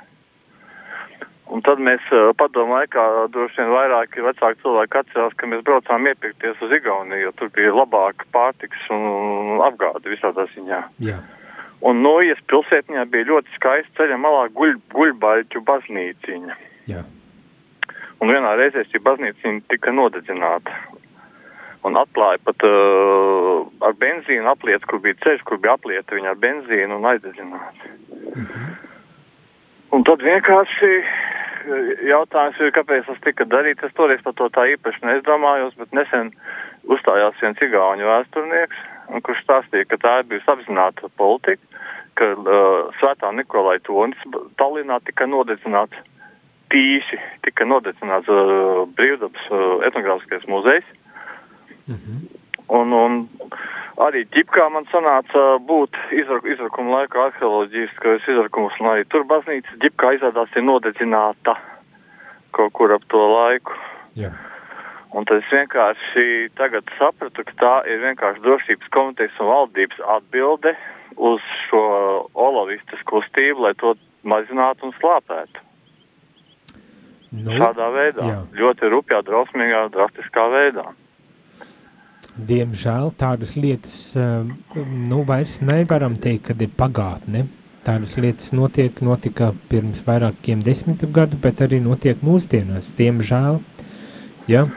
Un 1.50 1.64
tad 1.66 1.82
mēs 1.82 2.06
uh, 2.14 2.30
padomājām, 2.38 2.92
ka 2.94 3.04
droši 3.34 3.64
vien 3.64 3.74
vairāki 3.74 4.22
vecāki 4.22 4.62
cilvēki 4.62 5.00
atcerās, 5.02 5.34
ka 5.34 5.50
mēs 5.50 5.66
braucām 5.66 6.06
iepirkties 6.12 6.62
uz 6.62 6.76
Igauniju, 6.78 7.24
jo 7.24 7.32
tur 7.40 7.50
bija 7.56 7.74
labāka 7.74 8.30
pārtiks 8.36 8.86
un 8.94 9.58
apgāde 9.66 10.14
visādā 10.14 10.46
ziņā. 10.54 10.84
Jā. 11.02 11.18
Un 11.82 12.04
Nojas 12.06 12.38
pilsētņā 12.52 13.08
bija 13.10 13.32
ļoti 13.32 13.56
skaista 13.56 14.04
ceļa 14.04 14.20
malā 14.22 14.46
guļ, 14.54 14.78
guļbaļķu 14.94 15.64
baznīciņa. 15.66 16.60
Jā. 16.92 17.02
Un 18.20 18.32
vienā 18.34 18.56
reizē 18.60 18.84
šī 18.90 19.00
baznīca 19.04 19.56
tika 19.72 19.92
nodedzināta. 19.96 20.76
Un 21.88 21.96
atklāja 21.96 22.42
pat 22.44 22.64
uh, 22.68 23.64
ar 23.88 23.94
benzīnu 23.96 24.50
apliet, 24.52 24.84
kur 24.86 25.00
bija 25.00 25.16
ceļš, 25.24 25.46
kur 25.48 25.62
bija 25.64 25.78
aplieta 25.78 26.18
viņa 26.18 26.34
ar 26.34 26.40
benzīnu 26.44 26.98
un 27.00 27.08
aizdedzināta. 27.14 27.94
Uh 28.20 28.44
-huh. 28.44 28.74
Un 29.96 30.04
tad 30.04 30.22
vienkārši 30.22 30.90
jautājums 32.10 32.60
ir, 32.62 32.74
kāpēc 32.76 33.08
tas 33.08 33.22
tika 33.26 33.46
darīts. 33.50 33.84
Es 33.86 33.96
toreiz 33.98 34.22
par 34.26 34.36
to 34.38 34.50
tā 34.54 34.68
īpaši 34.76 35.06
neizdomājos, 35.06 35.78
bet 35.80 35.96
nesen 35.98 36.32
uzstājās 36.90 37.42
viens 37.42 37.62
igauņu 37.62 38.06
vēsturnieks, 38.06 38.84
kurš 39.26 39.44
stāstīja, 39.46 39.88
ka 39.90 39.98
tā 40.04 40.14
ir 40.20 40.30
bijusi 40.30 40.52
apzināta 40.54 41.10
politika, 41.18 41.62
ka 42.20 42.32
uh, 42.36 42.94
Svētā 43.00 43.32
Nikolai 43.34 43.80
Tonis 43.88 44.20
Tallinā 44.62 45.00
tika 45.06 45.28
nodedzināts 45.30 45.98
tīši 46.74 47.20
tika 47.46 47.66
nodedzināts 47.66 48.30
uh, 48.30 48.86
brīvdabas 48.98 49.50
uh, 49.52 49.86
etnogrāfiskais 49.88 50.48
muzejs. 50.48 50.86
Uh 51.90 51.96
-huh. 51.96 52.20
Un, 52.70 52.94
un 52.94 53.30
arī 53.98 54.26
ģipkā 54.36 54.70
man 54.72 54.86
sanāca 54.92 55.58
būt 55.66 55.98
izrak, 56.12 56.46
izrakuma 56.46 57.00
laikā 57.00 57.24
arheoloģiskais 57.26 58.28
izrakums, 58.28 58.78
un 58.80 58.92
arī 58.92 59.08
tur 59.10 59.26
baznīca 59.26 59.80
ģipkā 59.84 60.14
izrādās 60.18 60.56
ir 60.56 60.64
nodedzināta 60.64 61.58
kaut 62.52 62.74
kur 62.74 62.94
ap 62.94 63.04
to 63.08 63.24
laiku. 63.34 63.74
Jā. 64.16 64.32
Un 65.14 65.26
tad 65.26 65.42
es 65.42 65.50
vienkārši 65.50 66.52
tagad 66.60 66.86
sapratu, 67.00 67.44
ka 67.44 67.54
tā 67.64 67.76
ir 67.90 68.04
vienkārši 68.04 68.44
drošības 68.46 68.92
komitejas 68.94 69.40
un 69.42 69.50
valdības 69.50 70.04
atbilde 70.18 70.76
uz 71.18 71.42
šo 71.66 71.82
olavistas 72.34 73.02
kustību, 73.10 73.66
lai 73.66 73.74
to 73.82 73.96
mazinātu 74.24 74.86
un 74.86 74.94
slāpētu. 75.00 75.69
Nu, 77.31 77.53
Šādā 77.53 77.91
veidā. 77.93 78.25
jā. 78.25 78.39
Ļoti 78.57 78.89
rupjā, 78.89 79.21
drausmīgā, 79.27 79.86
drastiskā 79.93 80.48
veidā. 80.50 80.88
Diemžēl 82.39 83.12
tādas 83.19 83.55
lietas, 83.59 83.95
um, 84.15 84.53
nu, 85.09 85.24
vairs 85.27 85.59
nevaram 85.62 86.15
teikt, 86.15 86.48
kad 86.50 86.62
ir 86.62 86.71
pagātne. 86.79 87.48
Tādas 87.83 88.15
lietas 88.19 88.51
notiek, 88.55 89.01
notika 89.01 89.53
pirms 89.69 90.01
vairākiem 90.05 90.63
desmit 90.63 91.03
gadu, 91.15 91.39
bet 91.41 91.62
arī 91.63 91.79
notiek 91.83 92.21
mūsdienās. 92.25 92.93
Diemžēl, 92.98 93.59
ja, 94.51 94.67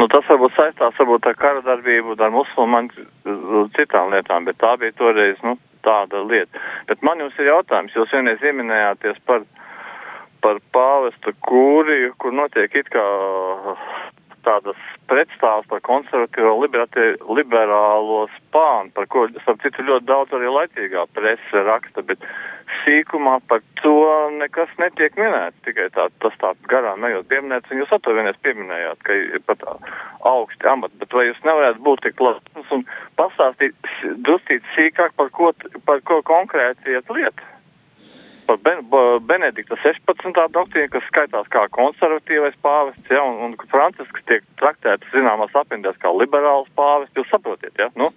Nu, 0.00 0.06
tas 0.08 0.24
varbūt 0.30 0.54
saistās 0.56 0.96
varbūt 0.96 1.26
ar 1.28 1.34
kara 1.36 1.60
darbību, 1.60 2.14
ar 2.24 2.30
musulmaņu 2.32 3.02
uh, 3.02 3.66
citām 3.76 4.14
lietām, 4.14 4.46
bet 4.48 4.56
tā 4.62 4.70
bija 4.80 4.94
toreiz, 4.96 5.36
nu, 5.44 5.58
tāda 5.84 6.22
lieta. 6.24 6.60
Bet 6.88 7.02
man 7.04 7.20
jums 7.20 7.36
ir 7.36 7.50
jautājums, 7.50 7.92
jūs 7.96 8.14
vienreiz 8.14 8.40
ieminējāties 8.40 9.20
par, 9.28 9.44
par 10.44 10.60
pāvestu 10.74 11.34
kūriju, 11.46 12.14
kur 12.22 12.34
notiek 12.36 12.74
it 12.80 12.90
kā 12.92 13.06
tādas 14.44 14.78
pretstāvs 15.10 15.68
par 15.70 15.82
konservatīvo 15.84 16.54
liberālo 17.36 18.22
spānu, 18.36 18.92
par 18.96 19.08
ko, 19.12 19.26
starp 19.42 19.60
citu, 19.64 19.84
ļoti 19.88 20.08
daudz 20.08 20.32
arī 20.36 20.52
laicīgā 20.54 21.04
prese 21.16 21.64
raksta, 21.66 22.04
bet 22.06 22.24
sīkumā 22.80 23.36
par 23.50 23.62
to 23.82 23.96
nekas 24.38 24.72
netiek 24.80 25.16
minēts, 25.18 25.58
tikai 25.66 25.88
tā, 25.96 26.08
tas 26.22 26.36
tā 26.42 26.52
garām 26.70 27.04
ejot 27.08 27.28
pieminēts, 27.30 27.70
un 27.72 27.82
jūs 27.82 27.94
vienreiz 28.06 28.38
pieminējāt, 28.46 29.04
ka 29.06 29.18
ir 29.18 29.44
pat 29.46 29.64
augsti 30.28 30.70
amati, 30.72 31.00
bet 31.02 31.16
vai 31.16 31.28
jūs 31.28 31.44
nevarētu 31.46 31.84
būt 31.86 32.04
tik 32.06 32.20
labs 32.24 32.74
un 32.76 32.86
pastāstīt 33.20 33.76
druscīt 34.26 34.66
sīkāk 34.76 35.16
par 35.18 35.32
ko, 35.36 35.52
par 35.86 36.04
ko 36.06 36.22
konkrēti 36.26 36.96
iet 36.96 37.16
lieta? 37.16 37.50
Par 38.50 38.58
ben, 38.66 38.80
Benedikta 39.22 39.76
16. 39.78 40.34
doktrīnu, 40.50 40.88
kas 40.90 41.04
skaitās 41.06 41.46
kā 41.54 41.68
konservatīvais 41.70 42.56
pāvests, 42.64 43.06
ja, 43.14 43.22
un, 43.22 43.36
un 43.46 43.68
Francisks 43.70 44.24
tiek 44.26 44.42
traktēts 44.58 45.06
zināmās 45.14 45.54
apindēs 45.54 46.00
kā 46.02 46.10
liberāls 46.10 46.66
pāvests, 46.74 47.14
jūs 47.14 47.30
saprotiet, 47.30 47.78
ja? 47.78 47.86
Nu, 47.94 48.08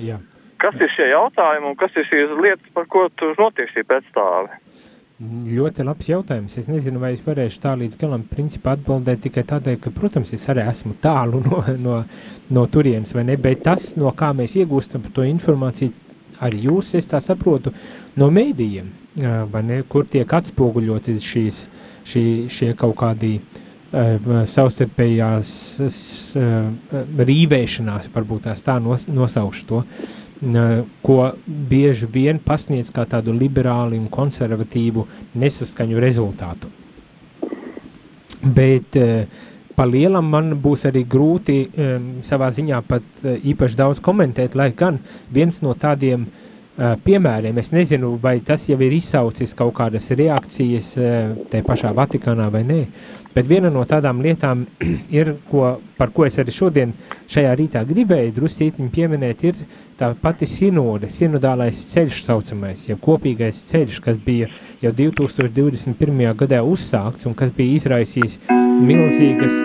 jā. 0.00 0.16
kas 0.64 0.80
ir 0.80 0.88
šie 0.94 1.10
jautājumi 1.10 1.68
un 1.68 1.76
kas 1.76 1.92
ir 1.92 2.08
šīs 2.08 2.32
lietas, 2.40 2.72
par 2.72 2.88
ko 2.88 3.04
tur 3.20 3.36
notiek 3.36 3.68
šī 3.74 3.84
pretstāve? 3.84 4.56
Ļoti 5.52 5.84
labs 5.84 6.08
jautājums. 6.08 6.56
Es 6.56 6.72
nezinu, 6.72 7.04
vai 7.04 7.12
es 7.12 7.24
varēšu 7.28 7.60
tā 7.60 7.76
līdz 7.76 8.00
galam 8.00 8.24
principā 8.32 8.78
atbildēt 8.78 9.26
tikai 9.28 9.44
tādēļ, 9.52 9.80
ka, 9.84 9.92
protams, 9.92 10.32
es 10.32 10.48
arī 10.52 10.64
esmu 10.72 10.96
tālu 11.04 11.44
no, 11.44 11.64
no, 11.84 12.02
no 12.48 12.68
turienes, 12.72 13.12
vai 13.12 13.28
ne, 13.28 13.36
bet 13.36 13.66
tas, 13.68 13.92
no 14.00 14.16
kā 14.16 14.32
mēs 14.36 14.56
iegūstam 14.56 15.04
to 15.12 15.24
informāciju, 15.36 15.92
arī 16.40 16.64
jūs, 16.70 16.96
es 16.96 17.12
tā 17.12 17.20
saprotu, 17.20 17.76
no 18.16 18.32
mēdījiem, 18.32 18.94
vai 19.22 19.62
ne, 19.64 19.80
kur 19.88 20.06
tiek 20.08 20.32
atspoguļoti 20.38 21.16
šīs, 21.22 21.60
šī, 22.06 22.24
šie 22.52 22.72
kaut 22.76 22.96
kādi 23.00 23.38
uh, 23.38 23.56
savstarpējās 24.50 25.50
uh, 25.80 27.00
rīvēšanās, 27.30 28.10
varbūt 28.12 28.46
tās 28.50 28.64
tā 28.66 28.78
nos, 28.82 29.08
nosaušu 29.08 29.66
to, 29.66 29.82
ko 31.00 31.20
bieži 31.46 32.06
vien 32.12 32.38
pasniedz 32.44 32.90
kā 32.92 33.06
tādu 33.08 33.32
liberālu 33.32 33.96
un 33.96 34.10
konservatīvu 34.12 35.06
nesaskaņu 35.40 36.02
rezultātu. 36.02 36.68
Bet 38.44 38.98
uh, 39.00 39.24
pa 39.76 39.86
lielam 39.88 40.28
man 40.28 40.52
būs 40.60 40.84
arī 40.88 41.02
grūti 41.04 41.56
savā 42.24 42.46
ziņā 42.52 42.78
pat 42.88 43.24
īpaši 43.24 43.76
daudz 43.76 44.00
komentēt, 44.00 44.54
lai 44.56 44.70
gan 44.76 45.02
viens 45.28 45.58
no 45.60 45.74
tādiem 45.76 46.24
uh, 46.24 46.44
piemēriem, 46.76 47.56
es 47.56 47.70
nezinu, 47.72 48.12
vai 48.20 48.36
tas 48.44 48.66
jau 48.68 48.76
ir 48.84 48.92
izsaucis 48.92 49.54
kaut 49.56 49.72
kādas 49.78 50.10
reakcijas 50.12 50.90
uh, 51.00 51.30
te 51.48 51.62
pašā 51.64 51.92
Vatikānā 51.96 52.50
vai 52.52 52.60
nē, 52.68 52.80
bet 53.32 53.48
viena 53.48 53.70
no 53.72 53.84
tādām 53.88 54.20
lietām 54.24 54.66
ir, 55.18 55.32
ko, 55.48 55.78
par 55.96 56.12
ko 56.12 56.26
es 56.28 56.36
arī 56.42 56.52
šodien 56.52 56.92
šajā 57.32 57.54
rītā 57.56 57.84
gribēju 57.88 58.34
druscītiņi 58.36 58.92
pieminēt, 58.92 59.44
ir 59.48 59.62
tā 59.96 60.10
pati 60.20 60.48
sinode, 60.50 61.08
sinodālais 61.12 61.80
ceļš 61.94 62.20
saucamais, 62.26 62.84
jau 62.90 62.98
kopīgais 63.08 63.62
ceļš, 63.70 64.02
kas 64.04 64.20
bija 64.20 64.50
jau 64.84 64.92
2021. 65.00 66.26
gadā 66.36 66.60
uzsākts 66.60 67.28
un 67.30 67.38
kas 67.38 67.54
bija 67.56 67.80
izraisījis 67.80 68.36
milzīgas, 68.84 69.56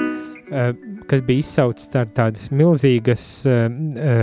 uh, 0.48 0.72
kas 1.12 1.26
bija 1.28 1.44
izsaucis 1.44 1.92
tā, 1.92 2.06
tādas 2.16 2.48
milzīgas 2.56 3.26
uh, 3.50 3.68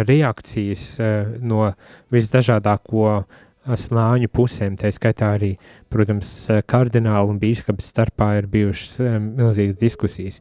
reakcijas 0.09 0.89
uh, 1.03 1.37
no 1.45 1.69
visdažādāko 2.15 3.21
slāņu 3.69 4.31
pusēm, 4.33 4.79
tā 4.81 4.89
skaitā 4.95 5.35
arī, 5.37 5.53
protams, 5.93 6.31
kardinālu 6.71 7.35
un 7.35 7.41
bīskapu 7.43 7.85
starpā 7.85 8.31
ir 8.39 8.49
bijušas 8.49 9.03
milzīgas 9.21 9.77
diskusijas. 9.83 10.41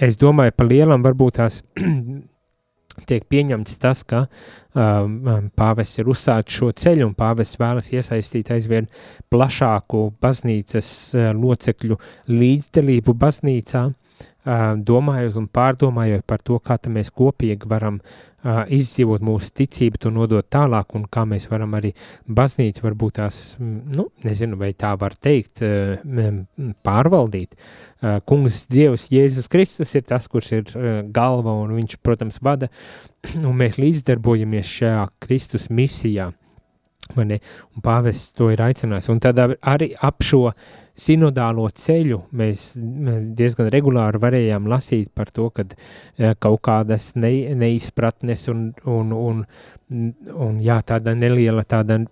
Es 0.00 0.16
domāju, 0.16 0.54
pa 0.56 0.64
lielam 0.64 1.04
varbūt 1.04 1.36
tās 1.36 1.60
tiek 3.08 3.24
pieņemts 3.28 3.78
tas, 3.82 4.02
ka 4.08 4.24
um, 4.72 5.50
pāvests 5.58 6.00
ir 6.00 6.10
uzsācis 6.12 6.58
šo 6.58 6.70
ceļu 6.76 7.08
un 7.10 7.16
pāvests 7.18 7.60
vēlas 7.60 7.90
iesaistīt 7.92 8.52
aizvien 8.54 8.88
plašāku 9.32 10.06
baznīcas 10.22 10.92
uh, 11.16 11.30
locekļu 11.36 11.98
līdzdalību 12.32 13.16
baznīcā, 13.20 13.86
domājot 14.44 15.36
un 15.38 15.46
pārdomājot 15.46 16.24
par 16.26 16.42
to, 16.42 16.58
kā 16.58 16.74
mēs 16.90 17.12
kopīgi 17.14 17.68
varam 17.70 18.00
uh, 18.00 18.64
izdzīvot 18.66 19.22
mūsu 19.22 19.52
ticību, 19.54 20.00
to 20.02 20.10
nodot 20.10 20.46
tālāk 20.50 20.96
un 20.98 21.04
kā 21.06 21.22
mēs 21.28 21.46
varam 21.50 21.76
arī 21.78 21.92
baznīcu 22.26 22.82
varbūt 22.82 23.20
tās, 23.20 23.38
nu, 23.60 24.08
nezinu, 24.26 24.58
vai 24.58 24.72
tā 24.74 24.96
var 24.98 25.14
teikt, 25.14 25.62
uh, 25.62 26.42
pārvaldīt. 26.82 27.54
Uh, 28.02 28.18
kungs 28.26 28.64
Dievs 28.72 29.08
Jēzus 29.14 29.50
Kristus 29.52 29.94
ir 29.94 30.06
tas, 30.08 30.26
kurš 30.26 30.52
ir 30.58 30.76
galva 31.14 31.54
un 31.62 31.76
viņš, 31.78 31.98
protams, 32.02 32.42
vada, 32.42 32.70
un 33.48 33.54
mēs 33.58 33.78
līdzdarbojamies 33.78 34.78
šajā 34.80 35.08
Kristus 35.22 35.70
misijā. 35.70 36.32
Un 37.18 37.34
pāvests 37.82 38.30
to 38.38 38.46
ir 38.54 38.60
aicinājis. 38.62 39.10
Un 39.12 39.18
tad 39.20 39.36
arī 39.36 39.90
ap 40.00 40.22
šo 40.24 40.46
uh, 40.48 40.70
sinodālo 40.98 41.68
ceļu 41.74 42.18
mēs 42.36 42.72
diezgan 43.38 43.70
regulāri 43.72 44.20
varējām 44.22 44.68
lasīt 44.70 45.10
par 45.14 45.30
to, 45.34 45.48
ka 45.54 45.64
e, 45.66 46.34
kaut 46.38 46.60
kādas 46.64 47.12
ne, 47.16 47.32
neizpratnes 47.58 48.48
un, 48.52 48.70
un, 48.84 49.14
un, 49.16 49.44
un 50.32 50.60
jā, 50.62 50.80
tāda 50.86 51.16
neliela 51.16 51.64
tāda 51.68 52.02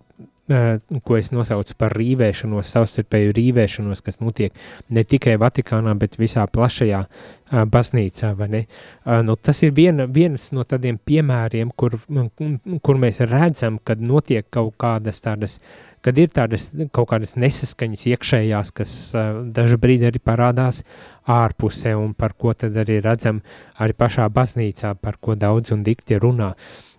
ko 1.03 1.17
es 1.17 1.29
nosaucu 1.31 1.75
par 1.79 1.93
rīvēšanos, 1.95 2.71
savstarpēju 2.73 3.33
rīvēšanos, 3.37 4.01
kas 4.03 4.19
notiek 4.21 4.55
ne 4.89 5.03
tikai 5.07 5.37
Vatikānā, 5.41 5.93
bet 5.99 6.17
visā 6.19 6.45
plašajā 6.49 7.01
uh, 7.05 7.63
baznīcā. 7.71 8.33
Uh, 8.35 9.21
nu, 9.27 9.37
tas 9.37 9.61
ir 9.63 9.73
viena, 9.77 10.07
viens 10.11 10.49
no 10.55 10.65
tādiem 10.67 10.99
piemēriem, 11.05 11.71
kur, 11.75 11.97
kur 12.81 13.01
mēs 13.01 13.21
redzam, 13.29 13.79
kad 13.83 14.01
notiek 14.01 14.47
kaut 14.49 14.75
kādas 14.81 15.21
tādas, 15.23 15.59
kad 16.01 16.17
ir 16.17 16.29
tādas 16.33 16.69
kaut 16.93 17.09
kādas 17.13 17.35
nesaskaņas 17.39 18.05
iekšējās, 18.13 18.71
kas 18.77 18.93
uh, 19.15 19.41
dažu 19.53 19.79
brīdi 19.81 20.09
arī 20.09 20.21
parādās 20.23 20.83
ārpusē 21.29 21.95
un 21.97 22.15
par 22.17 22.33
ko 22.37 22.53
tad 22.53 22.77
arī 22.81 22.99
redzam 23.03 23.43
arī 23.81 23.97
pašā 23.97 24.29
baznīcā, 24.33 24.95
par 25.01 25.21
ko 25.21 25.37
daudz 25.39 25.75
un 25.75 25.83
dikti 25.87 26.19
runā. 26.21 26.53
Uh, 26.55 26.91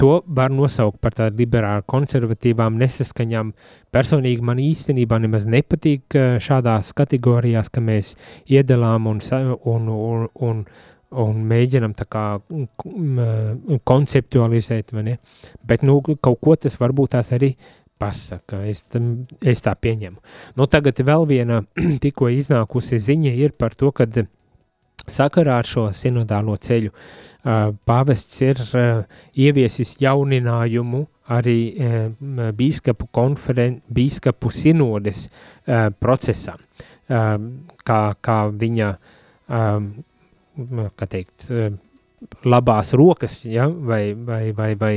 To 0.00 0.22
var 0.24 0.48
nosaukt 0.48 1.02
par 1.04 1.12
tādām 1.12 1.36
liberāli 1.36 1.84
konservatīvām 1.92 2.78
nesaskaņām. 2.80 3.50
Personīgi 3.92 4.44
man 4.46 4.60
īstenībā 4.62 5.18
nemaz 5.20 5.44
nepatīk 5.44 6.16
eh, 6.16 6.38
šādās 6.40 6.94
kategorijās, 6.96 7.68
ka 7.68 7.82
mēs 7.84 8.14
iedalām 8.48 9.10
un, 9.10 9.20
un, 9.20 9.90
un, 9.90 10.24
un, 10.48 10.62
un 11.24 11.42
mēģinam 11.52 11.92
tā 11.98 12.06
kā 12.08 12.24
konceptualizēt, 13.84 14.96
vai 14.96 15.04
ne? 15.10 15.18
Bet, 15.60 15.84
nu, 15.84 16.00
kaut 16.08 16.40
ko 16.40 16.56
tas 16.56 16.80
varbūt 16.80 17.18
tās 17.18 17.34
arī 17.36 17.52
pasaka, 18.00 18.64
es, 18.68 18.82
es 19.44 19.64
tā 19.64 19.74
pieņemu. 19.76 20.18
Nu, 20.56 20.66
tagad 20.70 21.00
vēl 21.04 21.26
viena 21.28 21.62
tikko 22.04 22.30
iznākusi 22.32 23.00
ziņa 23.00 23.34
ir 23.44 23.56
par 23.58 23.76
to, 23.78 23.92
kad 23.92 24.22
sakarā 25.10 25.60
ar 25.60 25.68
šo 25.68 25.88
sinodālo 25.96 26.56
ceļu 26.60 26.92
pāvests 27.88 28.42
ir 28.44 28.60
ieviesis 29.32 29.94
jauninājumu 30.02 31.06
arī 31.30 31.60
bīskapu, 32.58 33.08
konferen, 33.14 33.78
bīskapu 33.88 34.50
sinodes 34.52 35.28
procesā, 36.02 36.56
kā, 37.08 38.00
kā 38.20 38.38
viņa, 38.60 38.90
kā 41.00 41.10
teikt, 41.14 41.48
labās 42.44 42.92
rokas, 42.96 43.40
ja, 43.44 43.68
vai, 43.68 44.12
vai, 44.14 44.50
vai, 44.56 44.74
vai 44.78 44.94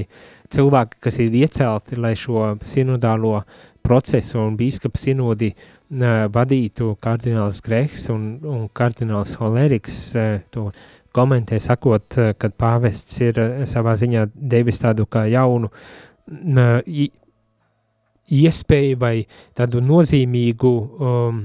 cilvēki, 0.53 0.99
kas 1.03 1.19
ir 1.23 1.37
iecelti, 1.43 1.99
lai 1.99 2.15
šo 2.19 2.53
sinodālo 2.67 3.41
procesu 3.83 4.39
un 4.41 4.57
bīskapu 4.59 4.99
sinodi 4.99 5.53
vadītu 6.33 6.95
kardināls 7.03 7.61
Grehs 7.63 8.07
un, 8.13 8.27
un 8.49 8.67
kardināls 8.73 9.35
Holeriks, 9.39 9.97
to 10.51 10.69
komentē, 11.13 11.59
sakot, 11.61 12.17
eh, 12.17 12.33
ka 12.37 12.49
pāvests 12.49 13.19
ir 13.21 13.39
eh, 13.39 13.65
savā 13.69 13.93
ziņā 13.99 14.27
devis 14.33 14.81
tādu 14.81 15.05
kā 15.05 15.27
jaunu 15.29 15.69
iespēju 18.33 18.97
vai 18.97 19.17
tādu 19.53 19.81
nozīmīgu 19.83 20.71
um, 20.71 21.41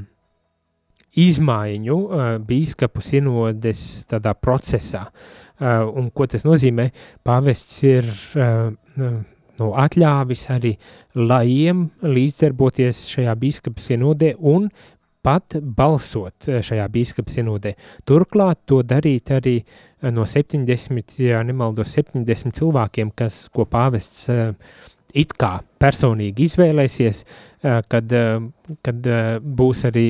izmaiņu 1.18 1.96
uh, 1.98 2.26
bīskapu 2.46 3.02
sinodes 3.02 3.82
tādā 4.08 4.32
procesā. 4.38 5.08
Uh, 5.08 5.47
un 5.59 6.11
ko 6.14 6.27
tas 6.31 6.44
nozīmē? 6.47 6.90
Pāvests 7.27 7.83
ir 7.88 8.07
uh, 8.38 8.71
nu, 9.59 9.73
atļāvis 9.75 10.44
arī 10.55 10.75
lajiem 11.18 11.88
līdzdarboties 12.07 13.05
šajā 13.12 13.35
bīskapa 13.40 13.83
sinodē 13.83 14.35
un 14.38 14.68
pat 15.25 15.59
balsot 15.61 16.49
eh, 16.49 16.61
šajā 16.64 16.87
bīskapa 16.94 17.33
sinodē. 17.33 17.75
Turklāt 18.09 18.62
to 18.71 18.83
darīt 18.87 19.33
arī 19.35 19.57
eh, 19.59 20.12
no 20.14 20.27
70, 20.29 21.18
ja 21.25 21.42
nemaldos, 21.47 21.97
70 21.99 22.55
cilvēkiem, 22.59 23.12
kas, 23.18 23.47
ko 23.53 23.66
pāvests 23.68 24.29
it 25.18 25.33
kā 25.40 25.59
personīgi 25.81 26.44
izvēlēsies, 26.44 27.23
kad, 27.64 28.12
kad 28.85 29.07
būs 29.40 29.81
arī 29.88 30.05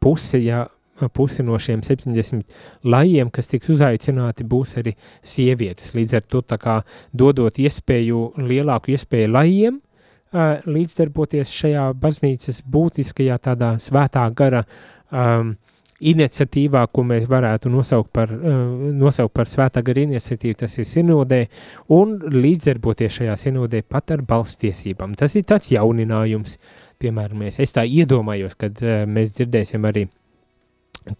puse, 0.00 0.40
ja 0.40 0.62
pusi 1.08 1.42
no 1.46 1.58
šiem 1.58 1.80
70 1.86 2.44
lajiem, 2.84 3.30
kas 3.30 3.48
tiks 3.50 3.70
uzaicināti, 3.72 4.44
būs 4.44 4.76
arī 4.82 4.96
sievietes. 5.22 5.94
Līdz 5.96 6.18
ar 6.18 6.26
to 6.28 6.42
kā 6.60 6.80
dodot 7.12 7.58
iespēju, 7.58 8.32
lielāku 8.36 8.92
iespēju 8.96 9.32
lajiem, 9.32 9.80
līdzdarboties 10.66 11.50
šajā 11.50 11.88
baznīcas 11.98 12.62
būtiskajā 12.70 13.38
tādā 13.42 13.72
svētā 13.82 14.28
gara 14.36 14.62
um, 15.10 15.56
iniciatīvā, 16.00 16.86
ko 16.92 17.04
mēs 17.04 17.26
varētu 17.28 17.70
nosaukt 17.72 18.12
par, 18.14 18.30
nosaukt 18.32 19.34
par 19.36 19.48
svētā 19.50 19.82
gara 19.84 20.04
iniciatīvu, 20.06 20.60
tas 20.62 20.78
ir 20.78 20.88
sinodē, 20.88 21.42
un 21.92 22.16
līdzdarboties 22.32 23.20
šajā 23.20 23.36
sinodē 23.44 23.82
pat 23.88 24.14
ar 24.16 24.24
balstiesībām. 24.28 25.14
Tas 25.18 25.36
ir 25.36 25.44
tāds 25.48 25.72
jauninājums, 25.74 26.56
piemēram, 27.00 27.44
es 27.50 27.76
tā 27.76 27.84
iedomājos, 27.84 28.56
kad 28.60 28.80
mēs 29.08 29.36
dzirdēsim 29.36 29.84
arī 29.88 30.06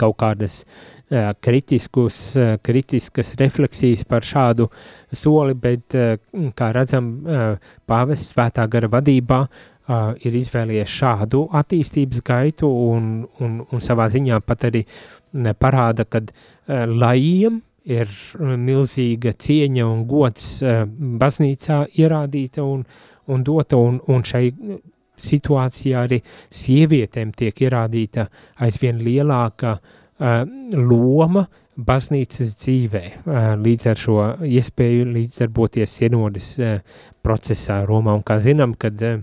kaut 0.01 0.16
kādas 0.21 0.62
uh, 0.64 1.33
kritiskus, 1.43 2.19
uh, 2.38 2.55
kritiskas 2.62 3.35
refleksijas 3.40 4.05
par 4.09 4.27
šādu 4.27 4.69
soli, 5.12 5.55
bet, 5.55 5.97
uh, 5.97 6.53
kā 6.57 6.71
redzam, 6.77 7.11
uh, 7.25 7.73
pāvests 7.88 8.35
svētā 8.35 8.66
gara 8.71 8.90
vadībā 8.93 9.40
uh, 9.47 10.12
ir 10.25 10.38
izvēlējies 10.43 10.99
šādu 11.01 11.47
attīstības 11.61 12.23
gaitu 12.27 12.69
un, 12.69 13.11
un, 13.40 13.59
un 13.66 13.83
savā 13.85 14.11
ziņā 14.12 14.40
pat 14.47 14.69
arī 14.71 14.85
parāda, 15.59 16.07
ka 16.07 16.23
uh, 16.23 16.87
lajiem 16.87 17.61
ir 17.90 18.11
milzīga 18.38 19.33
cieņa 19.40 19.87
un 19.88 20.07
gods 20.09 20.61
uh, 20.62 20.85
baznīcā 20.87 21.85
ierādīta 21.99 22.62
un, 22.62 22.85
un 23.31 23.45
dota, 23.47 23.79
un, 23.81 24.01
un 24.07 24.27
šai 24.27 24.51
situācijā 25.21 26.05
arī 26.07 26.21
sievietēm 26.55 27.33
tiek 27.37 27.65
ierādīta 27.67 28.29
aizvien 28.65 29.01
lielāka 29.05 29.77
uh, 29.79 30.43
loma 30.75 31.47
baznīcas 31.81 32.55
dzīvē, 32.61 33.05
uh, 33.21 33.39
līdz 33.61 33.87
ar 33.93 34.01
šo 34.01 34.19
iespēju 34.45 35.07
līdzdarboties 35.15 35.97
sienodas 36.03 36.51
uh, 36.61 36.81
procesā 37.25 37.83
Romā. 37.89 38.17
Un 38.19 38.27
kā 38.27 38.41
zinām, 38.43 38.75
kad 38.81 39.01
uh, 39.07 39.23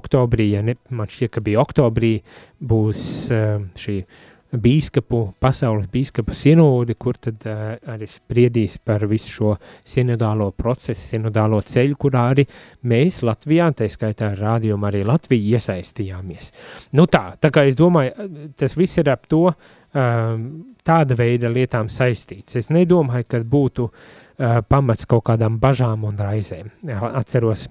oktobrī, 0.00 0.52
ja 0.54 0.64
ne, 0.64 0.78
man 0.88 1.10
šķiet, 1.12 1.34
ka 1.36 1.44
bija 1.44 1.60
oktobrī, 1.64 2.14
būs 2.62 3.02
uh, 3.34 3.60
šī 3.76 4.00
uh, 4.04 4.24
bīskapu, 4.62 5.20
pasaules 5.42 5.88
bīskapu 5.92 6.34
sinodi, 6.36 6.96
kur 6.98 7.18
tad 7.22 7.46
uh, 7.48 7.76
arī 7.92 8.08
spriedīs 8.10 8.78
par 8.84 9.06
visu 9.10 9.32
šo 9.32 9.54
sinodālo 9.86 10.50
procesu, 10.56 11.00
sinodālo 11.14 11.60
ceļu, 11.66 11.96
kurā 12.00 12.26
arī 12.32 12.46
mēs 12.88 13.22
Latvijā, 13.26 13.70
tā 13.76 13.88
skaitā 13.92 14.32
rādījumā 14.38 14.90
arī 14.90 15.04
Latvija 15.06 15.58
iesaistījāmies. 15.58 16.52
Nu 16.96 17.06
tā, 17.10 17.28
tā 17.40 17.52
kā 17.54 17.66
es 17.68 17.78
domāju, 17.78 18.28
tas 18.58 18.76
viss 18.78 19.02
ir 19.02 19.10
ap 19.12 19.26
to 19.30 19.44
um, 19.50 20.46
tāda 20.86 21.16
veida 21.18 21.50
lietām 21.52 21.90
saistīts. 21.92 22.58
Es 22.58 22.70
nedomāju, 22.74 23.28
ka 23.30 23.40
būtu 23.56 23.88
uh, 23.88 24.60
pamats 24.68 25.08
kaut 25.08 25.26
kādām 25.30 25.60
bažām 25.62 26.06
un 26.08 26.18
raizēm. 26.20 26.70
Atceros, 27.12 27.66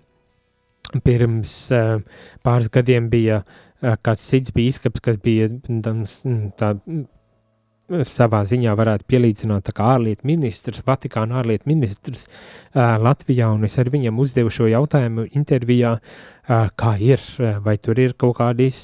pirms 1.06 1.54
uh, 1.76 2.00
pāris 2.46 2.72
gadiem 2.74 3.10
bija 3.12 3.44
kāds 4.06 4.30
cits 4.30 4.56
bīskaps, 4.56 5.04
kas 5.04 5.20
bija 5.22 5.50
tā 6.60 6.76
savā 7.86 8.42
ziņā 8.50 8.72
varētu 8.78 9.06
pielīdzināt 9.12 9.70
kā 9.76 9.92
ārlietu 9.96 10.26
ministrs, 10.26 10.82
Vatikāna 10.88 11.38
ārlietu 11.42 11.70
ministrs 11.70 12.26
uh, 12.26 12.96
Latvijā, 13.02 13.52
un 13.54 13.68
es 13.68 13.78
ar 13.82 13.92
viņam 13.94 14.18
uzdevu 14.24 14.50
šo 14.54 14.70
jautājumu 14.72 15.28
intervijā, 15.38 15.92
uh, 16.00 16.66
kā 16.82 16.96
ir, 16.98 17.22
vai 17.62 17.76
tur 17.78 18.02
ir 18.02 18.16
kaut 18.18 18.40
kādas 18.40 18.80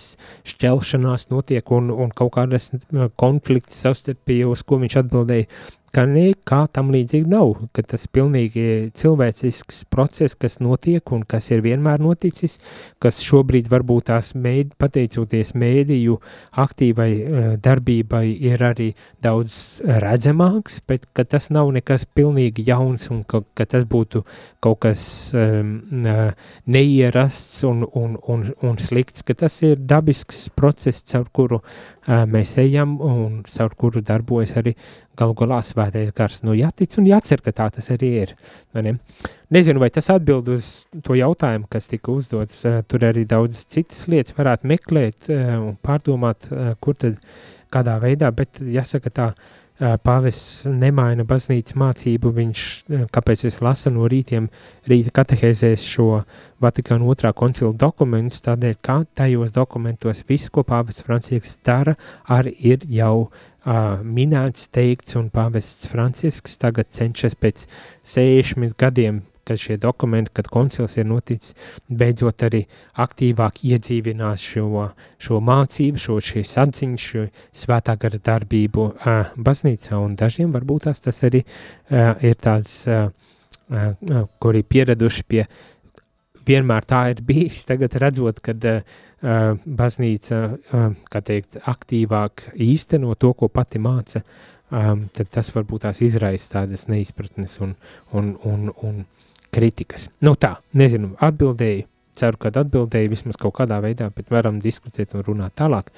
šķelšanās 0.47 1.31
notiek 1.33 1.73
un, 1.73 1.89
un 1.89 2.13
kaut 2.13 2.35
kādas 2.37 2.69
konflikti 3.17 3.77
savstarpēji, 3.77 4.45
uz 4.53 4.61
ko 4.67 4.77
viņš 4.83 4.99
atbildēja, 5.01 5.49
ka 5.95 6.05
nekā 6.07 6.61
tam 6.73 6.91
līdzīgi 6.93 7.27
nav, 7.31 7.65
ka 7.75 7.83
tas 7.93 8.07
pilnīgi 8.11 8.91
cilvēcisks 8.97 9.83
process, 9.91 10.37
kas 10.39 10.59
notiek 10.63 11.11
un 11.11 11.25
kas 11.27 11.49
ir 11.51 11.63
vienmēr 11.65 11.99
noticis, 12.03 12.57
kas 13.03 13.19
šobrīd 13.25 13.67
varbūt 13.71 14.07
tās 14.11 14.31
mēd, 14.35 14.73
pateicoties 14.79 15.53
mēdīju 15.59 16.17
aktīvai 16.63 17.09
uh, 17.11 17.49
darbībai 17.63 18.23
ir 18.31 18.63
arī 18.71 18.89
daudz 19.23 19.81
redzamāks, 19.83 20.79
bet 20.87 21.09
ka 21.15 21.25
tas 21.27 21.49
nav 21.51 21.73
nekas 21.75 22.07
pilnīgi 22.15 22.65
jauns 22.67 23.09
un 23.11 23.23
ka, 23.27 23.43
ka 23.57 23.67
tas 23.75 23.85
būtu 23.87 24.23
kaut 24.63 24.81
kas 24.85 25.03
um, 25.35 25.75
neierasts 26.65 27.65
un, 27.67 27.83
un, 27.97 28.15
un, 28.31 28.47
un 28.63 28.79
slikts, 28.81 29.25
ka 29.27 29.35
tas 29.43 29.59
ir 29.67 29.75
dabisks 29.77 30.47
process, 30.55 31.03
caur 31.11 31.27
kuru 31.35 31.61
uh, 31.61 32.23
mēs 32.31 32.55
ejam 32.63 32.95
un 33.03 33.41
caur 33.51 33.75
kuru 33.75 34.03
darbojas 34.05 34.55
arī 34.59 34.77
galu 35.19 35.35
galā 35.37 35.59
svētais 35.81 36.11
gars. 36.15 36.41
Nu, 36.45 36.53
jātic 36.57 36.97
un 36.99 37.07
jācer, 37.09 37.41
ka 37.41 37.53
tā 37.55 37.69
tas 37.73 37.89
arī 37.93 38.11
ir. 38.23 38.33
Ne? 38.77 38.97
Nezinu, 39.51 39.81
vai 39.81 39.89
tas 39.89 40.09
atbild 40.13 40.49
uz 40.53 40.85
to 41.03 41.17
jautājumu, 41.17 41.67
kas 41.71 41.89
tika 41.91 42.13
uzdots. 42.13 42.61
Tur 42.87 43.07
arī 43.07 43.25
daudz 43.25 43.65
citas 43.71 44.05
lietas 44.11 44.37
varētu 44.37 44.69
meklēt 44.69 45.31
un 45.31 45.75
pārdomāt, 45.81 46.47
kur 46.79 46.95
tad 46.95 47.17
kādā 47.71 47.97
veidā, 48.03 48.31
bet 48.35 48.59
jāsaka 48.61 49.11
tā, 49.11 49.27
pāvests 49.81 50.67
nemaina 50.69 51.25
baznīcas 51.25 51.75
mācību, 51.79 52.31
viņš, 52.35 52.65
kāpēc 53.13 53.45
es 53.49 53.59
lasu 53.65 53.89
no 53.93 54.05
rītiem, 54.11 54.49
rīta 54.89 55.13
katehēzēs 55.21 55.85
šo 55.89 56.09
Vatikāna 56.61 57.07
otrā 57.09 57.31
koncila 57.33 57.73
dokumentus, 57.73 58.43
tādēļ, 58.45 58.75
ka 58.85 58.99
tajos 59.17 59.53
dokumentos 59.55 60.21
viss, 60.29 60.51
ko 60.53 60.61
pāvests 60.67 61.05
Francisks 61.07 61.57
dara, 61.65 61.95
arī 62.29 62.53
ir 62.73 62.85
jau 62.85 63.15
uh, 63.25 63.97
minēts, 64.05 64.69
teikts, 64.69 65.17
un 65.17 65.31
pāvests 65.33 65.89
Francisks 65.89 66.61
tagad 66.61 66.93
cenšas 66.93 67.33
pēc 67.33 67.65
60 68.05 68.77
gadiem, 68.77 69.23
kad 69.47 69.59
šie 69.59 69.77
dokumenti, 69.81 70.33
kad 70.33 70.47
koncils 70.51 70.97
ir 70.97 71.07
noticis, 71.09 71.55
beidzot 71.87 72.45
arī 72.47 72.63
aktīvāk 73.01 73.63
iedzīvināt 73.67 74.41
šo, 74.41 74.87
šo 75.21 75.41
mācību, 75.47 76.01
šo 76.01 76.19
šīs 76.31 76.55
atziņas, 76.65 77.07
šo 77.13 77.25
svētā 77.63 77.97
gara 78.01 78.21
darbību 78.31 78.87
uh, 78.91 79.33
baznīcā, 79.37 79.97
un 79.97 80.15
dažiem 80.19 80.53
varbūt 80.53 80.87
tās 80.89 81.03
tas 81.03 81.23
arī 81.27 81.43
uh, 81.45 82.15
ir 82.23 82.37
tāds, 82.41 82.83
uh, 82.89 83.09
uh, 83.71 84.23
kuri 84.41 84.63
pieraduši 84.63 85.27
pie 85.27 85.45
vienmēr 86.47 86.85
tā 86.89 87.01
ir 87.13 87.21
bijis, 87.25 87.65
tagad 87.69 87.95
redzot, 88.01 88.41
kad 88.43 88.65
uh, 88.65 88.81
baznīca, 89.65 90.41
uh, 90.51 90.87
kā 91.11 91.21
teikt, 91.25 91.59
aktīvāk 91.69 92.47
īsteno 92.57 93.15
to, 93.19 93.33
ko 93.37 93.49
pati 93.53 93.81
māca, 93.81 94.23
um, 94.71 95.07
tad 95.13 95.31
tas 95.33 95.51
varbūt 95.55 95.85
tās 95.87 96.01
izraisa 96.05 96.57
tādas 96.57 96.87
neizpratnes 96.91 97.59
un, 97.63 97.75
un, 98.17 98.33
un, 98.47 98.71
un 98.81 99.03
kritikas. 99.53 100.09
Nu 100.23 100.35
tā, 100.39 100.55
nezinu, 100.77 101.13
atbildēju, 101.21 101.85
ceru, 102.19 102.39
ka 102.41 102.51
atbildēju 102.61 103.11
vismaz 103.11 103.39
kaut 103.41 103.55
kādā 103.59 103.81
veidā, 103.83 104.09
bet 104.15 104.31
varam 104.33 104.59
diskutēt 104.63 105.15
un 105.15 105.25
runāt 105.27 105.55
tālāk. 105.59 105.91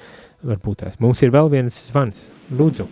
Varbūt 0.44 0.84
tās. 0.84 1.00
Mums 1.04 1.24
ir 1.26 1.34
vēl 1.34 1.52
viens 1.54 1.78
zvans. 1.90 2.28
Lūdzu. 2.54 2.88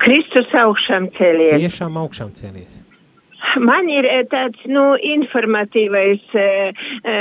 Kristus 0.00 0.52
augšām 0.60 1.10
cēlies. 1.16 1.58
Tiešām 1.60 1.98
augšām 2.00 2.32
cēlies. 2.36 2.80
Man 3.60 3.88
ir 3.90 4.06
eh, 4.06 4.24
tāds, 4.30 4.60
nu, 4.68 4.94
informatīvais 4.96 6.34
e, 6.36 6.46
e, 7.02 7.16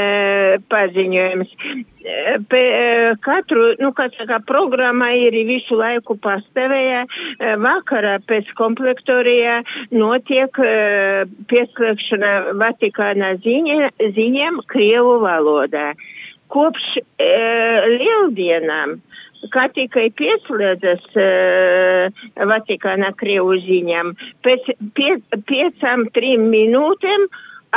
paziņojums. 0.71 1.55
Pe, 2.49 2.61
katru, 3.21 3.65
nu, 3.81 3.91
kā 3.97 4.07
saka, 4.15 4.39
programma 4.47 5.09
ir 5.19 5.35
visu 5.47 5.77
laiku 5.77 6.15
pastāvēja. 6.23 7.03
Vakarā 7.61 8.15
pēc 8.29 8.49
komplektorijā 8.57 9.59
notiek 9.91 10.61
pieslēgšana 11.51 12.31
Vatikāna 12.61 13.33
ziņa, 13.43 13.91
ziņiem 14.15 14.63
Krievu 14.71 15.19
valodā. 15.25 15.91
Kopš 16.49 16.87
e, 16.97 17.29
lieldienām 17.99 18.97
kā 19.53 19.67
tikai 19.75 20.09
pieslēdzas 20.19 21.05
uh, 21.15 22.25
Vatikāna 22.51 23.13
Krievu 23.19 23.59
ziņām, 23.65 24.13
pēc 24.45 24.71
pie, 24.97 25.13
piecām, 25.49 26.07
trim 26.15 26.49
minūtēm 26.53 27.27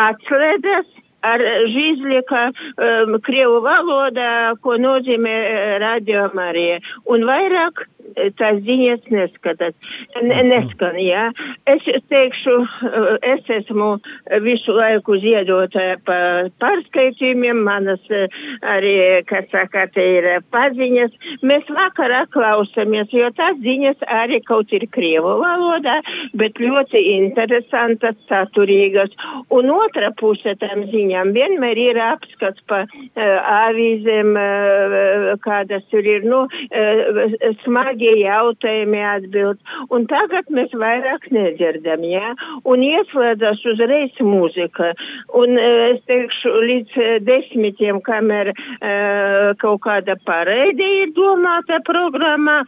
atslēdzas 0.02 1.01
ar 1.26 1.42
žīzlieka 1.72 2.44
um, 2.50 3.16
Krievu 3.24 3.62
valodā, 3.64 4.32
ko 4.62 4.76
nozīmē 4.80 5.36
Radio 5.82 6.28
Marija. 6.36 6.80
Un 7.10 7.26
vairāk 7.28 7.86
tās 8.38 8.60
ziņas 8.66 9.06
neskatās, 9.12 9.74
neskan, 10.22 10.98
jā. 11.00 11.28
Es 11.70 11.84
teikšu, 12.10 12.54
es 13.32 13.50
esmu 13.58 13.90
visu 14.44 14.74
laiku 14.76 15.16
ziedotāja 15.22 15.98
pa 16.06 16.18
pārskaitījumiem, 16.62 17.62
manas 17.66 18.02
arī, 18.74 18.94
kā 19.28 19.42
saka, 19.52 19.86
te 19.94 20.06
ir 20.18 20.28
paziņas. 20.52 21.14
Mēs 21.46 21.68
vakarā 21.72 22.24
klausamies, 22.34 23.12
jo 23.14 23.30
tās 23.36 23.60
ziņas 23.62 24.04
arī 24.22 24.42
kaut 24.46 24.72
ir 24.76 24.86
krievu 24.92 25.36
valodā, 25.42 26.00
bet 26.38 26.60
ļoti 26.62 27.04
interesantas, 27.16 28.18
saturīgas. 28.28 29.14
Un 29.52 29.70
otra 29.74 30.12
puse 30.18 30.56
tam 30.60 30.86
ziņām 31.12 31.32
vienmēr 31.36 31.78
ir 31.78 31.98
apskats 32.00 32.60
pa 32.68 32.82
uh, 32.86 33.22
avīzēm, 33.68 34.32
uh, 34.36 35.28
kādas 35.44 35.84
tur 35.90 36.06
ir, 36.06 36.24
nu, 36.24 36.44
uh, 36.48 37.54
smagi 37.64 37.92
smagi 37.92 38.22
jautājumi 38.22 39.00
atbild, 39.04 39.58
un 39.90 40.06
tagad 40.06 40.48
mēs 40.50 40.72
vairāk 40.72 41.28
nedzirdam, 41.30 42.04
jā, 42.04 42.20
ja? 42.20 42.34
un 42.64 42.82
ieslēdzas 42.82 43.62
uzreiz 43.66 44.12
mūzika, 44.20 44.92
un 45.34 45.58
es 45.58 46.00
teikšu 46.08 46.52
līdz 46.68 46.96
desmitiem, 47.26 48.00
kamēr 48.02 48.52
kaut 49.60 49.82
kāda 49.84 50.16
pareidi 50.24 50.86
ir 51.02 51.12
domāta 51.16 51.80
programmā, 51.84 52.62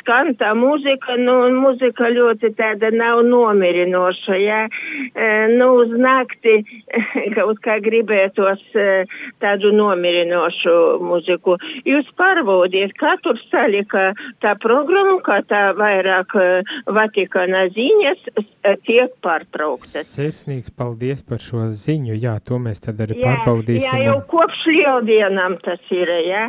skan 0.00 0.34
tā 0.36 0.52
mūzika, 0.56 1.16
nu, 1.18 1.38
un 1.46 1.60
mūzika 1.62 2.10
ļoti 2.12 2.52
tāda 2.58 2.90
nav 2.92 3.22
nomierinoša, 3.26 4.36
jā, 4.36 4.62
ja? 4.66 5.48
nu, 5.56 5.72
uz 5.82 5.94
nakti 5.96 6.62
kaut 7.36 7.62
kā 7.64 7.78
gribētos 7.86 8.62
uh, 8.74 9.16
tādu 9.42 9.72
nomierinošu 9.76 10.76
mūziku. 11.06 11.56
Jūs 11.88 12.10
pārbaudiet, 12.18 12.94
kā 13.00 13.16
tur 13.24 13.38
salika 13.50 14.10
tā 14.44 14.56
programmu, 14.62 15.20
kā 15.26 15.40
tā 15.48 15.70
vairāk 15.78 16.36
uh, 16.36 16.76
Vatikāna 16.96 17.66
ziņas 17.74 18.30
uh, 18.34 18.76
tiek 18.86 19.14
pārtrauktas. 19.24 20.08
Sirsnīgs 20.16 20.72
paldies 20.76 21.22
par 21.26 21.42
šo 21.42 21.68
ziņu. 21.72 22.16
Jā, 22.20 22.36
to 22.44 22.58
mēs 22.62 22.82
tad 22.84 23.00
arī 23.04 23.18
Jā, 23.20 23.26
pārbaudīsim. 23.28 23.86
jā, 23.86 24.02
jau 24.10 24.18
kopš 24.30 24.66
lieldienām 24.72 25.58
tas 25.64 25.82
ir, 25.94 26.10
jā. 26.26 26.44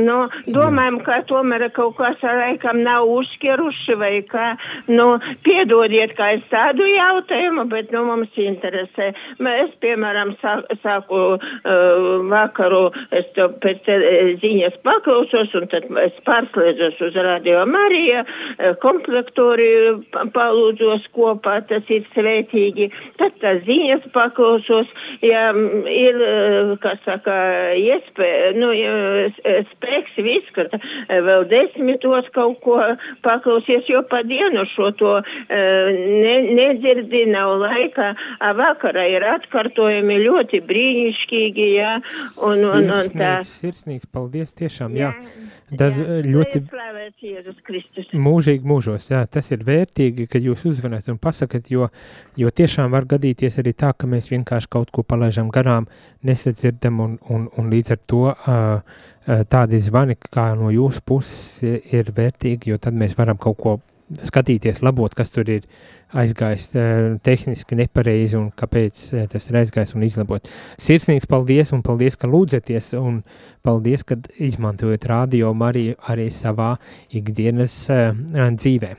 Nu, 0.00 0.18
domājam, 0.48 1.00
ka 1.06 1.20
tomēr 1.28 1.68
kaut 1.76 1.96
kas 1.98 2.20
laikam 2.24 2.82
nav 2.84 3.08
uzskeruši 3.12 3.96
vai 4.00 4.14
kā. 4.28 4.52
Nu, 4.90 5.16
piedodiet, 5.46 6.14
kā 6.18 6.32
es 6.38 6.44
tādu 6.52 6.86
jautājumu, 6.88 7.66
bet, 7.72 7.92
nu, 7.94 8.04
mums 8.08 8.32
interesē. 8.40 9.12
Es, 9.62 9.74
piemēram, 9.84 10.34
sāku 10.82 11.20
uh, 11.36 11.40
vakaru, 12.30 12.84
es 13.14 13.28
to 13.36 13.48
pēc 13.62 13.88
ziņas 14.42 14.78
paklausos, 14.86 15.52
un 15.58 15.68
tad 15.72 15.88
es 16.04 16.18
pārslēdzos 16.26 17.00
uz 17.08 17.18
Radio 17.26 17.64
Marija, 17.70 18.24
uh, 18.24 18.72
komplektoriju 18.82 19.98
pa- 20.14 20.26
palūdzos 20.34 21.08
kopā, 21.16 21.60
tas 21.70 21.88
ir 21.92 22.06
svētīgi. 22.16 22.90
Tad 23.20 23.38
tas 23.42 23.62
ziņas 23.66 24.08
paklausos, 24.14 24.90
ja 25.24 25.50
ir, 25.92 26.20
kā 26.82 26.96
saka, 27.06 27.36
iespēja, 27.78 28.52
nu, 28.58 28.72
spēks 29.72 30.18
viss, 30.24 30.52
ka 30.56 30.66
uh, 30.68 30.88
vēl 31.08 31.46
desmitos 31.50 32.28
kaut 32.36 32.60
ko 32.64 32.78
paklausies, 33.24 33.86
jo 33.90 34.02
pa 34.10 34.22
dienu 34.26 34.64
šo 34.72 34.90
to 34.98 35.12
ne, 35.52 36.34
nedzirdi, 36.56 37.24
nav 37.30 37.56
laika, 37.62 38.12
a 38.40 38.52
vakarā 38.56 39.04
ir 39.12 39.24
atkārtojumi 39.34 40.18
ļoti 40.24 40.62
brīnišķīgi, 40.72 41.68
jā, 41.76 41.92
un, 42.48 42.64
un, 42.66 42.90
un 42.90 43.10
tā. 43.12 43.36
Sirsnīgs, 43.44 43.52
sirsnīgs 43.60 44.08
paldies 44.12 44.54
tiešām. 44.58 44.96
Jā, 44.98 45.12
tas 45.78 45.96
ļoti 46.26 46.64
Slavēts 46.66 47.26
Jēzus 47.26 47.60
Kristus. 47.66 48.10
mūžīgi 48.16 48.68
mūžos. 48.68 49.06
Jā, 49.12 49.22
tas 49.30 49.52
ir 49.54 49.64
vērtīgi, 49.68 50.26
ka 50.32 50.40
jūs 50.42 50.64
uzvanat 50.72 51.08
un 51.12 51.20
pasakat, 51.22 51.70
jo, 51.72 51.88
jo 52.40 52.50
tiešām 52.50 52.92
var 52.94 53.06
gadīties 53.10 53.60
arī 53.62 53.74
tā, 53.76 53.92
ka 53.96 54.10
mēs 54.10 54.30
vienkārši 54.32 54.70
kaut 54.72 54.92
ko 54.94 55.04
palaižam 55.06 55.52
garām, 55.52 55.88
nesadzirdam 56.26 57.00
un, 57.04 57.16
un, 57.28 57.48
un 57.58 57.72
līdz 57.72 57.96
ar 57.96 58.02
to 58.10 58.24
uh, 58.32 59.00
tādi 59.52 59.80
zvani 59.82 60.16
kā 60.18 60.52
no 60.58 60.72
jūsu 60.74 61.02
puses 61.06 61.62
ir 61.94 62.12
vērtīgi, 62.14 62.72
jo 62.72 62.78
tad 62.82 62.96
mēs 62.98 63.16
varam 63.18 63.40
kaut 63.40 63.58
ko 63.60 63.78
skatīties, 64.26 64.82
labot, 64.84 65.14
kas 65.16 65.32
tur 65.34 65.48
ir 65.50 65.66
aizgājis 66.12 66.66
uh, 66.76 67.14
tehniski 67.24 67.76
nepareizi 67.78 68.36
un 68.36 68.50
kāpēc 68.56 69.00
uh, 69.14 69.24
tas 69.32 69.48
ir 69.48 69.58
aizgājis 69.62 69.94
un 69.96 70.04
izlabot. 70.04 70.48
Sirsnīgs 70.80 71.28
paldies 71.30 71.72
un 71.72 71.82
paldies, 71.84 72.18
ka 72.20 72.28
lūdzaties 72.28 72.92
un 73.00 73.22
paldies, 73.64 74.04
ka 74.04 74.18
izmantojat 74.42 75.06
radio 75.08 75.52
arī, 75.64 75.86
arī 76.12 76.28
savā 76.34 76.74
ikdienas 77.16 77.76
uh, 77.92 78.12
dzīvē. 78.52 78.92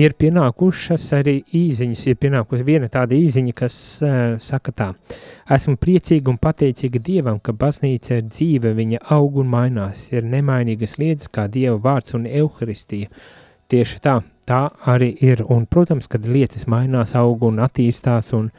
Ir 0.00 0.16
pienākušas 0.20 1.06
arī 1.16 1.38
īziņas, 1.56 2.06
ir 2.10 2.20
pienākusi 2.20 2.66
viena 2.66 2.90
tāda 2.92 3.16
īziņa, 3.16 3.54
kas 3.56 3.76
saka 4.44 4.72
tā. 4.76 4.88
Esmu 5.50 5.78
priecīga 5.80 6.30
un 6.30 6.38
pateicīga 6.40 7.00
Dievam, 7.02 7.40
ka 7.42 7.54
baznīca 7.56 8.20
ir 8.20 8.28
dzīve, 8.28 8.74
viņa 8.76 9.02
aug 9.16 9.40
un 9.42 9.50
mainās, 9.50 10.08
ir 10.12 10.28
nemainīgas 10.28 10.98
lietas 11.00 11.30
kā 11.32 11.48
Dieva 11.50 11.78
vārds 11.82 12.14
un 12.18 12.28
Euharistija. 12.28 13.10
Tieši 13.70 14.00
tā, 14.02 14.20
tā 14.50 14.60
arī 14.90 15.10
ir. 15.22 15.44
Un, 15.48 15.66
protams, 15.70 16.08
kad 16.10 16.26
lietas 16.26 16.66
mainās, 16.70 17.14
aug 17.18 17.44
un 17.46 17.60
attīstās, 17.62 18.32
un, 18.36 18.50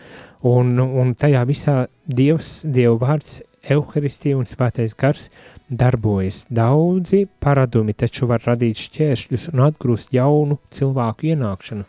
un, 0.47 0.77
un 0.79 1.15
tajā 1.19 1.43
visā 1.49 1.77
Dievs, 2.07 2.61
Dieva 2.63 2.97
vārds, 3.01 3.41
Euharistija 3.71 4.39
un 4.39 4.47
Svētais 4.49 4.95
gars 4.97 5.27
darbojas. 5.69 6.45
Daudzi 6.49 7.27
paradumi 7.43 7.93
taču 7.93 8.29
var 8.31 8.41
radīt 8.47 8.79
šķēršļus 8.87 9.51
un 9.51 9.67
atgrūst 9.67 10.15
jaunu 10.15 10.57
cilvēku 10.73 11.29
ienākšanu. 11.35 11.85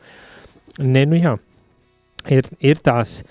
Ne, 0.84 1.06
nu 1.08 1.20
jā, 1.20 1.36
ir, 2.32 2.50
ir 2.60 2.82
tās, 2.84 3.22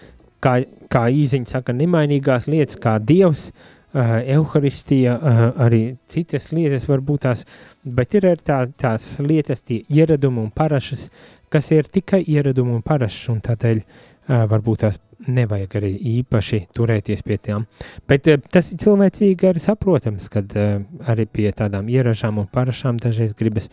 kā, 0.41 0.57
kā 0.89 1.05
īziņa 1.13 1.53
saka, 1.53 1.75
nemainīgās 1.77 2.49
lietas, 2.49 2.79
kā 2.81 2.97
Dievs, 2.97 3.49
uh, 3.51 3.80
Euharistija, 3.93 5.17
uh, 5.17 5.43
arī 5.65 5.81
citas 6.11 6.51
lietas 6.55 6.87
varbūt 6.89 7.25
tās, 7.27 7.45
bet 7.83 8.15
ir 8.15 8.29
arī 8.31 8.45
tā, 8.47 8.63
tās 8.79 9.13
lietas, 9.19 9.63
tie 9.67 9.81
ieradumi 9.89 10.45
un 10.45 10.51
parašas, 10.55 11.09
kas 11.51 11.71
ir 11.75 11.89
tikai 11.91 12.23
ieradumi 12.23 12.77
un 12.77 12.83
parašas, 12.85 13.29
un 13.33 13.41
tādēļ 13.43 13.81
uh, 13.81 14.45
varbūt 14.51 14.85
tās 14.85 14.99
nevajag 15.27 15.75
arī 15.77 15.91
īpaši 16.17 16.59
turēties 16.75 17.21
pie 17.25 17.37
tām. 17.41 17.65
Bet 18.09 18.29
uh, 18.31 18.39
tas 18.51 18.71
ir 18.71 18.79
cilvēcīgi 18.81 19.49
arī 19.49 19.61
saprotams, 19.63 20.29
kad 20.33 20.55
uh, 20.57 20.79
arī 21.11 21.27
pie 21.29 21.49
tādām 21.55 21.89
ieražām 21.91 22.39
un 22.41 22.47
parašām 22.51 22.99
dažreiz 23.01 23.35
gribas 23.37 23.69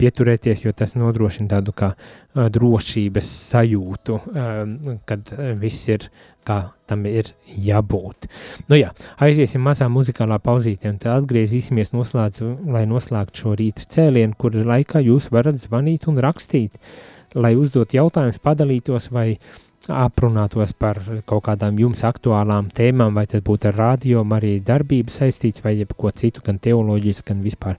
pieturēties, 0.00 0.66
jo 0.66 0.74
tas 0.76 0.94
nodrošina 0.98 1.56
tādu 1.56 1.74
kā 1.76 1.92
uh, 1.94 2.46
drošības 2.52 3.32
sajūtu, 3.52 4.20
uh, 4.20 4.98
kad 5.08 5.34
uh, 5.34 5.52
viss 5.58 5.88
ir 5.90 6.10
kā 6.46 6.58
tam 6.90 7.06
ir 7.08 7.32
jābūt. 7.46 8.28
Nu 8.68 8.78
jā, 8.78 8.90
aiziesim 9.22 9.62
mazā 9.64 9.88
muzikālā 9.92 10.38
pauzītē 10.42 10.92
un 10.92 11.00
tad 11.02 11.22
atgriezīsimies 11.22 11.94
noslēdz, 11.94 12.42
lai 12.74 12.84
noslēgtu 12.90 13.44
šo 13.44 13.56
rītu 13.58 13.88
cēlienu, 13.94 14.36
kur 14.38 14.56
laikā 14.56 15.02
jūs 15.06 15.30
varat 15.34 15.60
zvanīt 15.62 16.08
un 16.10 16.20
rakstīt, 16.22 16.78
lai 17.34 17.54
uzdot 17.58 17.94
jautājumus, 17.96 18.42
padalītos 18.42 19.10
vai 19.14 19.38
aprunātos 19.90 20.72
par 20.78 21.00
kaut 21.26 21.44
kādām 21.48 21.78
jums 21.80 22.02
aktuālām 22.06 22.68
tēmām, 22.74 23.14
vai 23.18 23.24
tas 23.30 23.42
būtu 23.44 23.70
ar 23.70 23.78
radio, 23.78 24.22
arī 24.36 24.56
darbību 24.62 25.10
saistīts, 25.10 25.64
vai 25.64 25.74
jebko 25.78 26.12
citu, 26.14 26.42
gan 26.44 26.60
teoloģisku, 26.62 27.26
gan 27.32 27.42
vispār 27.42 27.78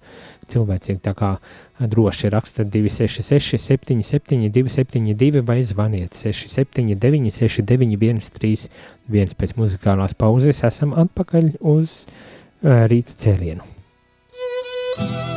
cilvēcīgi. 0.52 1.00
Tā 1.04 1.14
kā 1.18 1.32
droši 1.80 2.32
raksta 2.34 2.66
266, 2.68 3.58
77, 3.62 4.50
272 4.54 5.44
vai 5.48 5.60
zvaniet 5.64 6.18
679, 6.18 7.32
691, 7.40 8.32
31 8.40 9.38
pēc 9.40 9.56
muzikālās 9.60 10.18
pauzes. 10.18 10.64
Esam 10.68 10.96
atpakaļ 11.06 11.56
uz 11.60 12.04
uh, 12.04 12.84
rīta 12.92 13.16
cēlienu. 13.24 13.64
Jēzus 14.94 15.33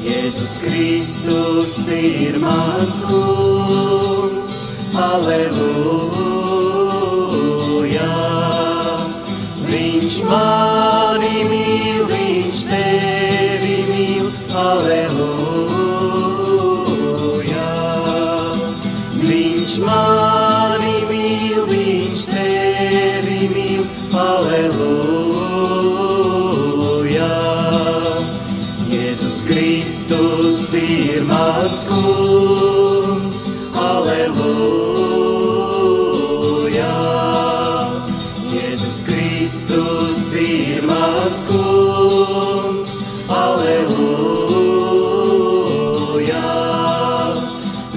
Jēzus 0.06 0.62
Kristus 0.62 1.88
ir 1.90 2.38
mans 2.38 3.02
kungs, 3.08 4.70
aleluja. 4.94 5.66
Viņš 9.66 10.22
mani 10.30 11.42
mīl, 11.50 12.06
viņš 12.12 12.58
tevi 12.70 13.82
mīl, 13.90 14.30
aleluja. 14.54 15.26
Viņš 19.26 19.82
mani 19.82 20.15
mans 31.26 31.86
kungs, 31.90 33.50
aleluja. 33.74 34.46
Jēzus 38.54 38.98
Kristus 39.06 40.34
ir 40.38 40.82
mans 40.86 41.46
kungs, 41.50 43.00
aleluja. 43.28 44.06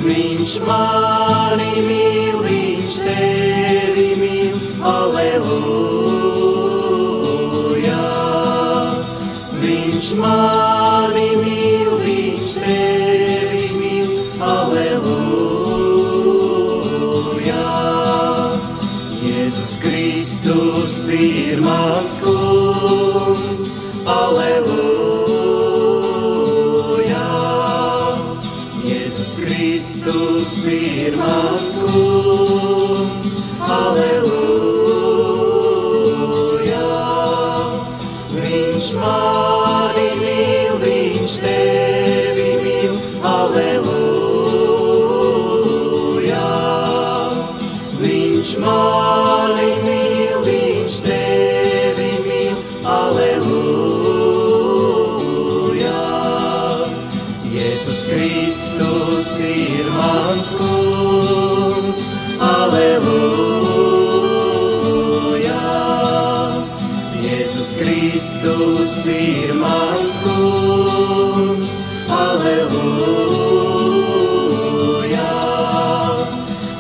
Viņš 0.04 0.54
mani 0.68 1.74
mīl, 1.86 2.09
Kristus 21.00 21.16
ir 21.16 21.62
mans 21.64 22.20
kungs, 22.20 23.78
aleluja. 24.04 25.30
Jēzus 28.84 29.40
Kristus 29.40 30.66
ir 30.68 31.16
mans 31.16 31.80
kungs, 31.80 32.89
Kristus 68.42 69.06
ir 69.08 69.52
mans 69.54 70.20
kungs, 70.24 71.84
aleluja. 72.08 73.26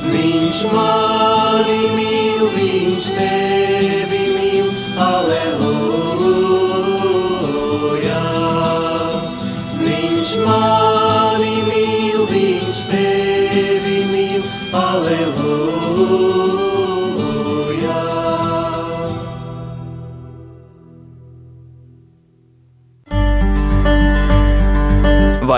Viņš 0.07 0.63
mani 0.71 1.79
mīl, 1.97 2.47
viņš 2.55 3.11
tevi 3.19 3.48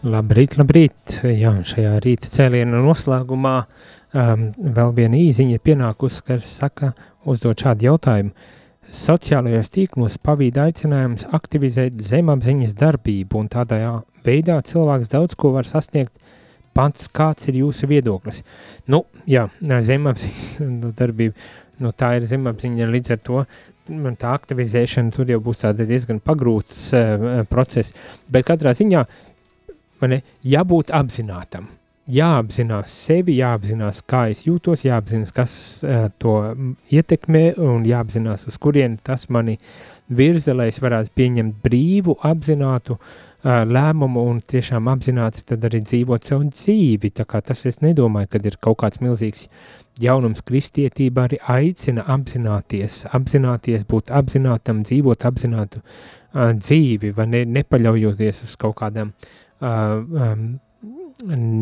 Labrīt, 0.00 0.54
labrīt. 0.56 1.18
Jā, 1.28 1.50
šajā 1.60 1.98
rīta 2.00 2.28
cēliena 2.32 2.78
noslēgumā 2.80 3.56
um, 3.60 4.46
vēl 4.56 4.94
viena 4.96 5.18
īziņa 5.20 5.60
pienākusi, 5.60 6.22
kas 6.24 6.48
saka, 6.62 6.94
uzdot 7.28 7.60
šādu 7.60 7.84
jautājumu. 7.90 8.32
Sociālajos 8.96 9.68
tīklos 9.74 10.16
pavīd 10.24 10.56
aicinājums 10.56 11.26
aktivizēt 11.36 12.00
zemapziņas 12.00 12.72
darbību, 12.80 13.42
un 13.44 13.52
tādā 13.52 13.82
veidā 14.24 14.56
cilvēks 14.64 15.12
daudz 15.12 15.36
ko 15.36 15.52
var 15.58 15.68
sasniegt 15.68 16.16
pats, 16.72 17.10
kāds 17.12 17.52
ir 17.52 17.60
jūsu 17.60 17.90
viedoklis. 17.90 18.40
Nu, 18.88 19.04
jā, 19.28 19.50
zemapziņas 19.60 20.62
darbība, 21.02 21.36
nu, 21.84 21.92
tā 21.92 22.14
ir 22.16 22.30
zemapziņa 22.30 22.88
līdz 22.88 23.18
ar 23.18 23.26
to, 23.28 23.44
nu, 23.90 24.14
tā 24.16 24.32
aktivizēšana 24.32 25.12
tur 25.12 25.28
jau 25.28 25.42
būs 25.44 25.60
tāda 25.66 25.84
diezgan 25.84 26.24
pagrūts 26.24 26.86
uh, 26.96 27.42
process, 27.52 27.92
bet 28.32 28.48
katrā 28.48 28.72
ziņā 28.78 29.04
ir 29.04 29.29
jābūt 30.46 30.90
apzinātam. 30.96 31.68
Jāapzinās 32.10 32.90
sevi, 33.06 33.36
jāapzinās, 33.38 34.00
kā 34.08 34.24
es 34.32 34.42
jūtos, 34.46 34.82
jāapzinās, 34.82 35.30
kas 35.30 35.52
uh, 35.84 36.08
to 36.18 36.36
ietekmē, 36.90 37.52
un 37.62 37.84
jāapzinās, 37.86 38.46
uz 38.50 38.56
kurien 38.58 38.96
tas 39.06 39.28
mani 39.30 39.58
virza, 40.08 40.56
lai 40.56 40.70
es 40.72 40.80
varētu 40.82 41.12
pieņemt 41.14 41.60
brīvu, 41.62 42.16
apzinātu 42.26 42.96
uh, 42.96 43.60
lēmumu 43.68 44.24
un 44.26 44.40
tiešām 44.42 44.90
apzināti 44.90 45.44
tad 45.52 45.68
arī 45.68 45.82
dzīvot 45.84 46.26
savu 46.26 46.48
dzīvi. 46.50 47.12
Tā 47.14 47.28
kā 47.30 47.42
tas 47.46 47.62
es 47.70 47.78
nedomāju, 47.84 48.32
ka 48.32 48.40
ir 48.42 48.56
kaut 48.64 48.80
kāds 48.82 49.02
milzīgs 49.04 49.46
jaunums 50.00 50.42
kristietība 50.42 51.28
arī 51.28 51.38
aicina 51.52 52.08
apzināties, 52.10 53.04
apzināties, 53.12 53.84
būt 53.86 54.10
apzinātam, 54.10 54.82
dzīvot 54.88 55.28
apzinātu 55.30 55.84
uh, 55.84 56.50
dzīvi, 56.58 57.12
vai 57.14 57.28
ne, 57.36 57.44
nepaļaujoties 57.60 58.42
uz 58.48 58.56
kaut 58.58 58.80
kādām 58.82 59.14
uh, 59.14 59.36
um, 59.60 60.60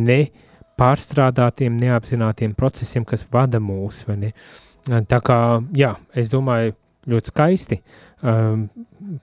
nepārstrādātiem, 0.08 1.78
neapzinātiem 1.80 2.54
procesiem, 2.58 3.04
kas 3.08 3.26
vada 3.32 3.58
mūs. 3.62 4.04
Tā 4.86 5.18
kā, 5.24 5.38
jā, 5.76 5.96
es 6.16 6.30
domāju, 6.32 6.76
ļoti 7.08 7.32
skaisti. 7.32 7.80
Um, 8.18 8.66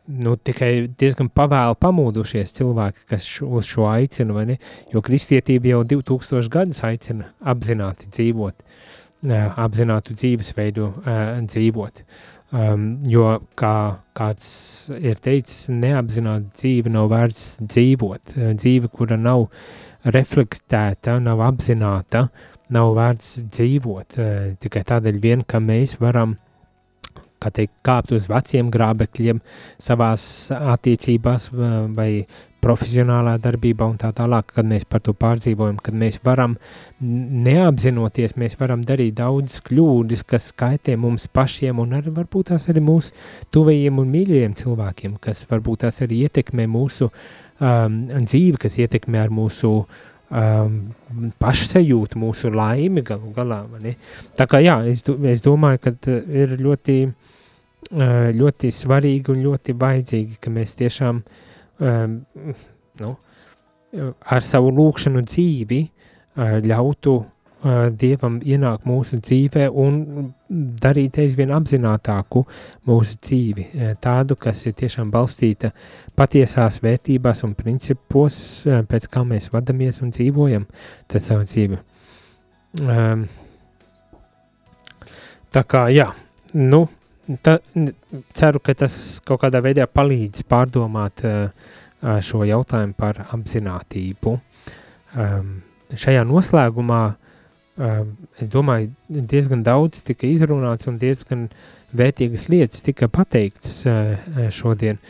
nu, 0.08 0.38
tikai 0.40 0.88
diezgan 1.00 1.28
pavēli 1.36 1.76
pamodušies 1.84 2.54
cilvēki, 2.56 3.02
kas 3.12 3.26
š, 3.28 3.44
uz 3.44 3.68
šo 3.68 3.90
aicina, 3.90 4.32
vai 4.38 4.46
ne? 4.54 4.56
Jo 4.94 5.04
kristietība 5.04 5.74
jau 5.74 5.82
2000 5.98 6.48
gadus 6.54 6.80
aicina 6.88 7.28
apzināti 7.44 8.08
dzīvot, 8.08 8.64
uh, 8.64 9.60
apzinātu 9.66 10.16
dzīvesveidu 10.16 10.88
uh, 10.88 11.20
dzīvot. 11.44 12.06
Um, 12.54 13.02
jo, 13.10 13.26
kā 13.58 13.76
kāds 14.16 14.48
ir 14.96 15.18
teicis, 15.24 15.66
neapzināta 15.74 16.54
dzīve 16.54 16.92
nav 16.94 17.10
vērts 17.12 17.46
dzīvot. 17.66 18.36
Uh, 18.38 18.52
dzīve, 18.54 18.92
kura 18.94 19.18
nav 19.18 19.48
reflektēta, 20.14 21.18
nav 21.26 21.42
apzināta, 21.48 22.28
nav 22.76 22.94
vērts 22.96 23.40
dzīvot. 23.50 24.20
Uh, 24.22 24.52
tikai 24.62 24.86
tādēļ 24.88 25.22
vien, 25.24 25.46
ka 25.48 25.60
mēs 25.64 25.98
varam 26.00 26.38
kā 27.42 27.52
teikt, 27.54 27.74
kāpt 27.86 28.14
uz 28.16 28.30
veciem 28.32 28.70
grābekļiem 28.74 29.42
savās 29.82 30.26
attiecībās 30.56 31.50
vai 31.54 32.10
profesionālā 32.66 33.36
darbībā 33.42 33.86
un 33.86 34.00
tā 34.02 34.10
tālāk, 34.16 34.50
kad 34.58 34.68
mēs 34.68 34.88
par 34.90 35.04
to 35.06 35.14
pārdzīvojam, 35.18 35.78
kad 35.84 35.98
mēs 35.98 36.18
varam 36.26 36.58
neapzinoties, 37.00 38.36
mēs 38.42 38.58
varam 38.60 38.84
darīt 38.86 39.18
daudz 39.20 39.60
kļūdas, 39.68 40.26
kas 40.30 40.50
kaitē 40.58 40.98
mums 41.00 41.28
pašiem 41.30 41.82
un 41.84 41.94
arī 42.00 42.14
varbūt 42.16 42.52
tās 42.54 42.68
arī 42.74 42.84
mūsu 42.86 43.14
tuvajiem 43.54 44.02
un 44.02 44.12
mīļajiem 44.16 44.58
cilvēkiem, 44.62 45.20
kas 45.22 45.46
varbūt 45.52 45.86
tās 45.86 46.02
arī 46.06 46.24
ietekmē 46.26 46.68
mūsu 46.72 47.10
um, 47.10 48.02
dzīvi, 48.10 48.60
kas 48.66 48.80
ietekmē 48.82 49.22
ar 49.26 49.34
mūsu 49.34 49.72
um, 49.76 50.76
pašsajūtu, 51.42 52.20
mūsu 52.22 52.52
laimi 52.56 53.06
galu 53.06 53.34
galā. 53.36 53.64
Ne? 53.84 53.96
Tā 54.38 54.50
kā 54.50 54.64
jā, 54.64 54.80
es, 54.90 55.06
es 55.06 55.46
domāju, 55.46 55.84
ka 55.86 55.96
ir 56.44 56.58
ļoti, 56.62 57.00
uh, 57.06 58.30
ļoti 58.36 58.74
svarīgi 58.74 59.36
un 59.36 59.44
ļoti 59.50 59.78
vajadzīgi, 59.82 60.40
ka 60.42 60.54
mēs 60.54 60.78
tiešām 60.82 61.22
um, 61.80 62.20
nu, 63.02 63.14
ar 64.26 64.44
savu 64.44 64.72
lūkšanu 64.76 65.24
dzīvi 65.26 65.80
uh, 65.86 66.58
ļautu 66.66 67.14
uh, 67.16 67.88
Dievam 67.96 68.40
ienākt 68.44 68.88
mūsu 68.88 69.20
dzīvē 69.24 69.68
un 69.70 70.32
darīt 70.82 71.20
aizvien 71.24 71.54
apzinātāku 71.56 72.44
mūsu 72.90 73.18
dzīvi, 73.22 73.68
uh, 73.70 73.94
tādu, 74.02 74.38
kas 74.40 74.66
ir 74.68 74.76
tiešām 74.82 75.12
balstīta 75.14 75.72
patiesās 76.18 76.82
vērtībās 76.84 77.46
un 77.48 77.56
principos, 77.58 78.38
uh, 78.68 78.84
pēc 78.90 79.10
kā 79.12 79.26
mēs 79.28 79.52
vadamies 79.54 80.02
un 80.04 80.14
dzīvojam 80.16 80.68
tad 81.12 81.26
savu 81.26 81.48
dzīvi. 81.48 81.82
Um, 82.84 83.28
tā 85.56 85.64
kā, 85.64 85.88
jā, 85.96 86.10
nu, 86.60 86.86
ta, 87.42 87.58
ceru, 88.38 88.62
ka 88.64 88.76
tas 88.78 88.96
kaut 89.26 89.44
kādā 89.44 89.62
veidā 89.66 89.88
palīdz 89.90 90.46
pārdomāt 90.50 91.26
uh, 91.26 91.50
šo 92.22 92.44
jautājumu 92.46 92.96
par 92.98 93.24
apzinātību. 93.34 94.36
Um, 95.16 95.54
šajā 95.96 96.26
noslēgumā 96.28 97.04
es 97.76 98.48
domāju, 98.52 98.94
diezgan 99.10 99.64
daudz 99.66 100.00
tika 100.08 100.28
izrunāts 100.30 100.88
un 100.88 100.96
diezgan 101.00 101.50
vērtīgas 101.92 102.48
lietas 102.48 102.86
tika 102.86 103.10
pateikts 103.12 103.82
šodien. 104.56 105.02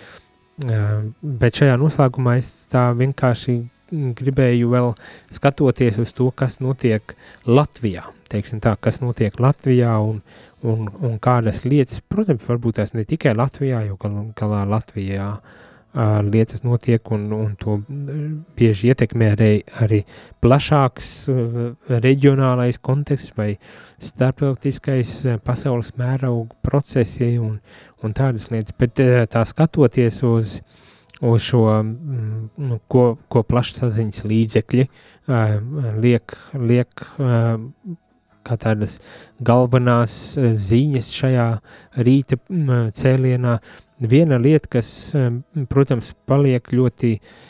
Bet 0.65 1.61
šajā 1.61 1.77
noslēgumā 1.77 2.37
es 2.41 2.49
tā 2.73 2.87
vienkārši 2.97 3.59
gribēju 3.91 4.73
vēl 4.73 4.93
skatoties 5.37 6.01
uz 6.01 6.13
to, 6.17 6.31
kas 6.33 6.57
notiek 6.63 7.13
Latvijā. 7.45 8.14
Teiksim 8.31 8.61
tā, 8.63 8.75
kas 8.81 9.01
notiek 9.03 9.35
Latvijā 9.39 9.93
un, 10.01 10.21
un, 10.65 10.87
un 11.05 11.19
kādas 11.21 11.63
lietas, 11.65 12.01
protams, 12.01 12.45
varbūt 12.49 12.79
tās 12.79 12.95
ne 12.97 13.05
tikai 13.05 13.35
Latvijā, 13.37 13.83
jo 13.85 13.99
gal, 14.01 14.17
galā 14.37 14.63
Latvijā 14.69 15.27
uh, 15.35 15.61
lietas 16.31 16.63
notiek, 16.63 17.11
un, 17.11 17.31
un 17.31 17.55
to 17.59 17.77
bieži 18.57 18.91
ietekmē 18.91 19.31
arī, 19.35 19.51
arī 19.79 20.01
plašāks 20.43 21.09
reģionālais 21.89 22.79
konteksts 22.83 23.35
vai 23.37 23.55
starptautiskais 24.03 25.13
pasaules 25.45 25.93
mēroga 25.99 26.55
procesi 26.65 27.35
un, 27.39 27.59
un 28.03 28.15
tādas 28.17 28.49
lietas. 28.51 28.75
Bet 28.77 28.99
tā 29.31 29.45
skatoties 29.47 30.21
uz, 30.27 30.59
uz 31.23 31.47
šo, 31.47 31.63
nu, 31.81 32.79
ko, 32.91 33.05
ko 33.31 33.45
plašsaziņas 33.47 34.25
līdzekļi 34.27 34.89
liek, 36.03 36.37
liek 36.59 37.07
kā 37.15 37.45
tādas 38.61 38.99
galvenās 39.45 40.35
ziņas 40.37 41.09
šajā 41.17 41.47
rīta 42.05 42.37
cēlienā, 42.95 43.57
viena 43.99 44.37
lieta, 44.41 44.69
kas, 44.77 44.89
protams, 45.71 46.13
paliek 46.29 46.69
ļoti 46.75 47.11
eh, 47.15 47.44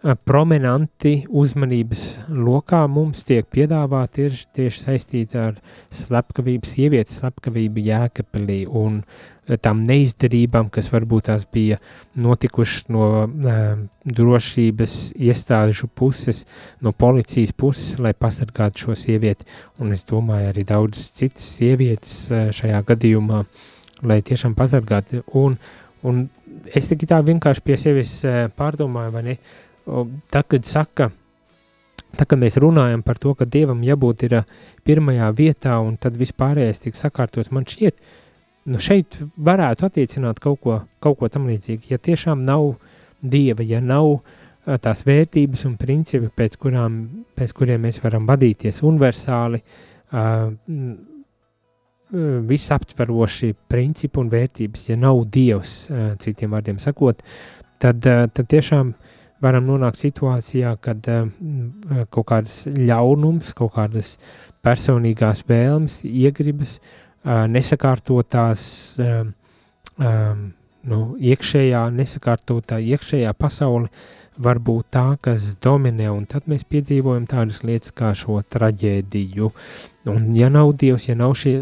prominanti 0.00 1.26
uzmanības 1.28 2.04
lokā 2.32 2.86
mums 2.88 3.20
tiek 3.28 3.44
piedāvāta 3.52 4.22
ir 4.24 4.36
tieši 4.56 4.84
saistīta 4.86 5.42
ar 5.50 5.58
slepkavību, 5.92 6.68
sievietes 6.68 7.18
slepkavību 7.20 7.84
Jēkabelī 7.84 8.62
un 8.66 9.02
eh, 9.02 9.58
tam 9.60 9.82
neizdarībām, 9.88 10.70
kas 10.72 10.88
varbūt 10.92 11.28
tās 11.28 11.44
bija 11.52 11.76
notikušas 12.16 12.88
no 12.94 13.10
uh, 13.26 13.82
drošības 14.04 14.96
iestāžu 15.20 15.90
puses, 15.92 16.46
no 16.80 16.94
policijas 16.96 17.52
puses, 17.52 17.98
lai 18.00 18.14
pasargātu 18.16 18.86
šo 18.86 18.96
sievieti, 18.96 19.48
un 19.80 19.92
es 19.92 20.06
domāju 20.08 20.54
arī 20.54 20.64
daudzas 20.64 21.12
citas 21.18 21.44
sievietes 21.58 22.16
uh, 22.32 22.48
šajā 22.56 22.80
gadījumā, 22.88 23.44
lai 24.08 24.22
tiešām 24.24 24.56
pasargātu, 24.56 25.26
un 25.36 25.60
Un 26.06 26.28
es 26.72 26.88
tikai 26.88 27.08
tā 27.10 27.18
vienkārši 27.24 27.64
pie 27.64 27.76
sevis 27.80 28.12
eh, 28.24 28.46
pārdomāju, 28.56 29.12
vai 29.16 29.24
ne? 29.26 29.34
Tā, 29.84 30.42
kad 30.44 30.66
saka, 30.68 31.10
tā 32.18 32.26
kā 32.28 32.38
mēs 32.38 32.58
runājam 32.60 33.02
par 33.06 33.18
to, 33.22 33.34
ka 33.34 33.48
Dievam 33.48 33.82
jābūt 33.86 34.26
ir 34.28 34.40
eh, 34.40 34.50
pirmajā 34.86 35.30
vietā 35.36 35.78
un 35.82 35.96
tad 36.00 36.18
vispārējais 36.20 36.84
tiek 36.84 36.98
sakārtots, 36.98 37.52
man 37.54 37.66
šķiet, 37.68 37.98
nu 38.70 38.80
šeit 38.82 39.18
varētu 39.40 39.88
attiecināt 39.88 40.42
kaut 40.42 40.60
ko, 40.62 40.80
kaut 41.02 41.18
ko 41.20 41.30
tam 41.32 41.48
līdzīgi. 41.50 41.90
Ja 41.94 41.98
tiešām 41.98 42.44
nav 42.46 42.74
Dieva, 43.20 43.64
ja 43.66 43.80
nav 43.84 44.18
eh, 44.18 44.76
tās 44.82 45.04
vērtības 45.06 45.66
un 45.70 45.78
principi, 45.80 46.30
pēc, 46.36 46.58
kurām, 46.60 47.00
pēc 47.38 47.56
kuriem 47.56 47.88
mēs 47.88 48.02
varam 48.04 48.28
vadīties 48.28 48.82
universāli, 48.86 49.62
uh, 49.62 50.50
visaptveroši 52.10 53.52
principi 53.70 54.18
un 54.18 54.30
vērtības, 54.32 54.88
ja 54.88 54.96
nav 54.98 55.20
Dievs, 55.30 55.74
citiem 56.18 56.50
vārdiem 56.56 56.80
sakot, 56.82 57.22
tad, 57.78 58.02
tad 58.02 58.48
tiešām 58.50 58.90
varam 59.42 59.66
nonākt 59.68 60.00
situācijā, 60.00 60.74
kad 60.84 61.06
kaut 62.10 62.26
kādas 62.28 62.62
ļaunums, 62.76 63.52
kaut 63.58 63.74
kādas 63.76 64.14
personīgās 64.64 65.44
vēlmes, 65.48 66.00
iegribas, 66.04 66.78
nesakārtotās, 67.24 68.62
nu, 70.00 71.02
iekšējā, 71.32 71.84
nesakārtotā 71.96 72.80
iekšējā 72.80 73.34
pasaule 73.36 73.90
var 74.40 74.60
būt 74.62 74.88
tā, 74.94 75.04
kas 75.20 75.54
dominē, 75.62 76.08
un 76.14 76.24
tad 76.28 76.46
mēs 76.50 76.64
piedzīvojam 76.70 77.26
tādas 77.28 77.60
lietas 77.66 77.92
kā 77.96 78.12
šo 78.16 78.40
traģēdiju. 78.54 79.50
Un 80.10 80.30
ja 80.36 80.48
nav 80.52 80.72
Dievs, 80.80 81.08
ja 81.10 81.16
nav 81.18 81.34
šie 81.38 81.54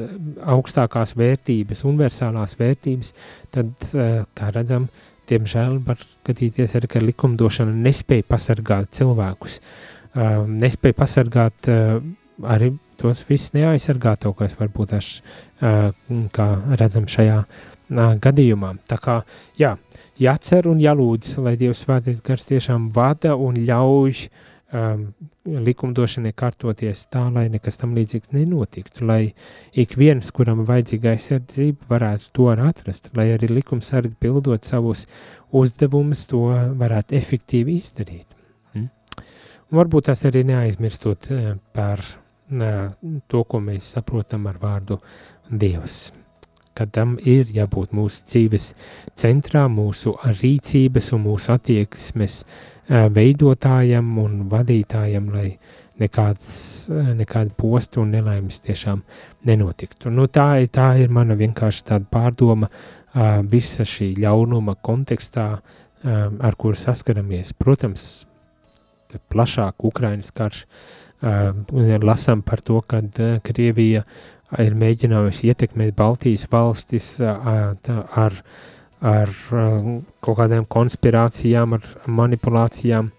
augstākās 0.54 1.16
vērtības, 1.18 1.82
universālās 1.88 2.54
vērtības, 2.60 3.14
tad, 3.54 3.72
eh, 3.94 4.22
kā 4.38 4.52
redzam, 4.54 4.88
diemžēl 5.28 5.78
var 5.86 6.02
gadīties 6.26 6.76
arī, 6.78 6.90
ka 6.90 7.02
likumdošana 7.04 7.74
nespēja 7.86 8.26
pasargāt 8.28 8.92
cilvēkus, 8.98 9.60
eh, 9.60 10.36
nespēja 10.64 10.98
pasargāt 10.98 11.70
eh, 11.72 11.98
arī 12.42 12.72
tos 12.98 13.22
viss 13.28 13.52
neaizsargātākos, 13.54 14.56
varbūt 14.58 14.92
aš, 14.98 15.08
kā 16.34 16.46
redzam 16.80 17.04
šajā 17.06 17.36
gadījumā. 18.22 18.72
Tā 18.88 18.98
kā, 18.98 19.16
jā, 19.58 19.76
jācer 20.18 20.66
un 20.70 20.80
jālūdz, 20.82 21.38
lai 21.44 21.56
Dievs 21.60 21.84
svētais 21.84 22.20
gars 22.24 22.48
tiešām 22.50 22.90
vada 22.94 23.36
un 23.36 23.54
ļauj 23.68 24.28
um, 24.72 25.04
likumdošanai 25.48 26.32
kārtoties 26.36 27.06
tā, 27.12 27.24
lai 27.32 27.46
nekas 27.52 27.80
tam 27.80 27.94
līdzīgs 27.96 28.32
nenotiktu, 28.36 29.06
lai 29.08 29.32
ik 29.72 29.96
viens, 30.00 30.30
kuram 30.34 30.64
vajadzīga 30.68 31.14
aizsardzība, 31.14 31.88
varētu 31.90 32.32
to 32.36 32.48
atrast, 32.52 33.10
lai 33.16 33.30
arī 33.34 33.50
likumsargi 33.52 34.14
pildot 34.20 34.68
savus 34.68 35.06
uzdevumus, 35.56 36.26
to 36.30 36.44
varētu 36.78 37.16
efektīvi 37.18 37.78
izdarīt. 37.80 38.28
Mm? 38.74 38.88
Un 39.70 39.82
varbūt 39.82 40.10
tas 40.10 40.24
arī 40.28 40.44
neaizmirstot 40.48 41.32
uh, 41.32 41.50
par 41.72 42.04
uh, 42.04 42.88
to, 43.28 43.44
ko 43.44 43.60
mēs 43.64 43.94
saprotam 43.96 44.48
ar 44.50 44.60
vārdu 44.62 45.02
Dievs 45.48 46.08
ka 46.78 46.86
tam 46.94 47.16
ir 47.26 47.48
jābūt 47.50 47.94
mūsu 47.96 48.22
dzīves 48.28 48.70
centrā, 49.18 49.64
mūsu 49.72 50.14
rīcības 50.22 51.10
un 51.16 51.24
mūsu 51.26 51.54
attieksmes 51.56 52.42
veidotājam 52.88 54.14
un 54.22 54.38
vadītājam, 54.50 55.28
lai 55.34 55.48
nekāds, 55.98 56.88
nekāda 57.18 57.50
posta 57.58 58.00
un 58.00 58.12
nelaimes 58.14 58.60
tiešām 58.64 59.02
nenotiktu. 59.48 60.12
Nu, 60.14 60.28
tā, 60.30 60.52
tā 60.72 60.92
ir 61.02 61.10
mana 61.12 61.36
vienkārši 61.38 61.84
tāda 61.90 62.06
pārdoma 62.12 62.70
visa 63.50 63.84
šī 63.88 64.12
ļaunuma 64.22 64.76
kontekstā, 64.84 65.50
ar 66.06 66.56
kuru 66.60 66.78
saskaramies. 66.78 67.50
Protams, 67.58 68.06
plašāk 69.32 69.84
Ukrainas 69.88 70.30
karš, 70.30 70.64
lasām 72.04 72.44
par 72.46 72.62
to, 72.62 72.78
kad 72.86 73.18
Krievija 73.42 74.04
ir 74.62 74.76
mēģinājusi 74.78 75.50
ietekmēt 75.50 75.96
Baltijas 75.98 76.46
valstis 76.52 77.16
ar, 77.20 78.38
ar 79.00 79.30
kaut 80.24 80.36
kādām 80.40 80.66
konspirācijām, 80.70 81.76
ar 81.78 82.10
manipulācijām, 82.10 83.10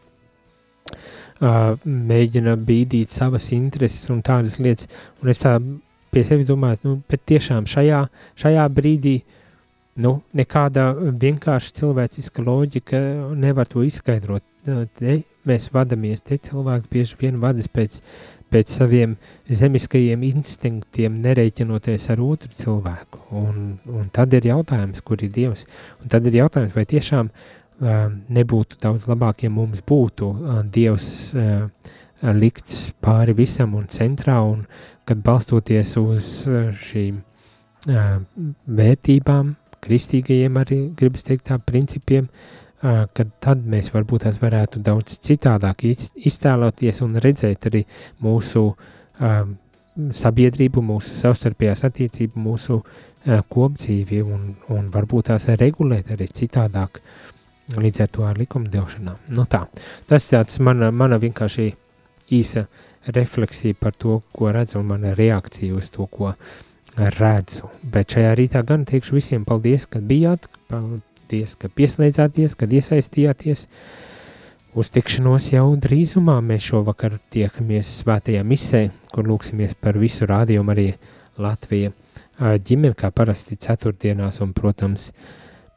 mēģina 1.40 2.56
bīdīt 2.68 3.12
savas 3.14 3.52
intereses 3.56 4.10
un 4.12 4.22
tādas 4.26 4.60
lietas. 4.60 4.90
Un 5.24 5.32
es 5.32 5.44
tā 5.44 5.56
pie 6.12 6.24
sevis 6.28 6.48
domāju, 6.50 6.82
nu, 6.84 6.96
bet 7.10 7.24
tiešām 7.30 7.68
šajā, 7.70 8.04
šajā 8.40 8.66
brīdī 8.76 9.20
nu, 10.04 10.20
nekāda 10.36 10.92
vienkārša 11.22 11.76
cilvēciska 11.80 12.44
loģika 12.44 13.00
nevar 13.40 13.70
to 13.70 13.84
izskaidrot. 13.88 14.44
Te 15.00 15.22
mēs 15.48 15.70
vadamies, 15.74 16.22
te 16.22 16.38
cilvēki 16.38 16.92
bieži 16.92 17.20
vien 17.22 17.40
vadas 17.40 17.70
pēc 17.72 18.02
pēc 18.54 18.72
saviem 18.80 19.16
zemiskajiem 19.46 20.24
instinktiem, 20.30 21.20
nereiķinoties 21.24 22.10
ar 22.14 22.22
otru 22.26 22.52
cilvēku. 22.56 23.22
Un, 23.38 23.78
un 23.94 24.10
tad 24.16 24.34
ir 24.38 24.50
jautājums, 24.50 25.04
kur 25.06 25.22
ir 25.24 25.32
Dievs. 25.36 25.66
Un 26.02 26.12
tad 26.12 26.28
ir 26.30 26.40
jautājums, 26.42 26.76
vai 26.76 26.86
tiešām 26.90 27.30
uh, 27.30 28.04
nebūtu 28.40 28.80
daudz 28.84 29.08
labāk, 29.10 29.46
ja 29.46 29.54
mums 29.54 29.84
būtu 29.86 30.32
uh, 30.34 30.62
Dievs 30.66 31.10
uh, 31.38 31.68
likts 32.36 32.90
pāri 33.04 33.38
visam 33.38 33.78
un 33.80 33.88
centrā, 33.92 34.40
un 34.44 34.66
kad 35.08 35.22
balstoties 35.26 35.96
uz 36.02 36.32
uh, 36.50 36.72
šīm 36.90 37.22
uh, 37.22 38.16
vērtībām, 38.82 39.56
kristīgajiem 39.80 40.58
arī, 40.60 40.82
gribas 41.00 41.24
teikt 41.24 41.48
tā, 41.48 41.62
principiem, 41.64 42.28
uh, 42.28 42.59
kad 42.80 43.32
tad 43.44 43.66
mēs 43.68 43.92
varbūt 43.92 44.24
tās 44.24 44.38
varētu 44.40 44.80
daudz 44.84 45.18
citādāk 45.26 45.84
iztēloties 45.90 47.02
un 47.04 47.18
redzēt 47.20 47.68
arī 47.68 47.84
mūsu 48.24 48.64
um, 48.70 49.58
sabiedrību, 50.16 50.84
mūsu 50.86 51.16
savstarpējās 51.18 51.84
attiecību, 51.90 52.40
mūsu 52.40 52.80
uh, 52.80 53.42
kopdzīvi 53.52 54.22
un, 54.24 54.54
un 54.72 54.88
varbūt 54.94 55.32
tās 55.32 55.50
regulēt 55.60 56.14
arī 56.16 56.30
citādāk 56.32 57.02
līdz 57.78 58.06
ar 58.06 58.14
to 58.16 58.24
ar 58.26 58.40
likumdošanā. 58.40 59.18
Nu 59.36 59.46
tā, 59.50 59.66
tas 60.10 60.26
tāds 60.32 60.58
mana, 60.64 60.90
mana 60.92 61.20
vienkārši 61.22 61.68
īsa 62.34 62.66
refleksija 63.16 63.78
par 63.80 63.94
to, 63.98 64.22
ko 64.34 64.54
redzu 64.54 64.80
un 64.80 64.90
mana 64.94 65.14
reakcija 65.18 65.76
uz 65.76 65.92
to, 65.94 66.08
ko 66.08 66.34
redzu. 67.20 67.70
Bet 67.84 68.16
šajā 68.16 68.34
rītā 68.38 68.64
gan 68.66 68.86
teikšu 68.88 69.20
visiem 69.20 69.46
paldies, 69.48 69.86
ka 69.90 70.02
bijāt, 70.02 70.50
paldies, 71.30 71.56
ka 71.56 71.70
pieslēdzāties, 71.70 72.56
kad 72.58 72.72
iesaistījāties. 72.74 73.68
uz 74.74 74.90
tikšanos 74.94 75.52
jau 75.52 75.76
drīzumā. 75.76 76.40
Mēs 76.42 76.62
šovakar 76.62 77.20
tiekamies 77.34 78.02
svētajā 78.02 78.44
misē, 78.44 78.90
kur 79.12 79.28
lūksimies 79.28 79.76
par 79.76 79.98
visu 79.98 80.26
rādījumu 80.26 80.72
arī 80.72 80.94
Latviju 81.38 81.92
ģimeni, 82.40 82.96
kā 82.96 83.12
parasti 83.12 83.58
ceturtdienās, 83.58 84.42
un, 84.42 84.54
protams, 84.54 85.12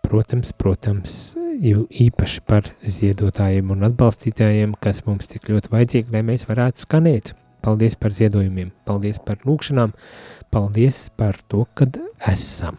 protams, 0.02 0.52
protams, 0.52 1.36
īpaši 1.60 2.44
par 2.46 2.68
ziedotājiem 2.84 3.70
un 3.70 3.84
atbalstītājiem, 3.88 4.74
kas 4.80 5.04
mums 5.06 5.26
tik 5.26 5.48
ļoti 5.48 5.72
vajadzīgi, 5.72 6.12
lai 6.12 6.22
mēs 6.22 6.46
varētu 6.48 6.86
skanēt. 6.86 7.34
Paldies 7.62 7.96
par 7.96 8.12
ziedojumiem, 8.12 8.72
paldies 8.84 9.20
par 9.22 9.38
lūkšanām, 9.46 9.92
paldies 10.50 11.08
par 11.16 11.38
to, 11.48 11.66
kad 11.74 11.98
esam. 12.26 12.78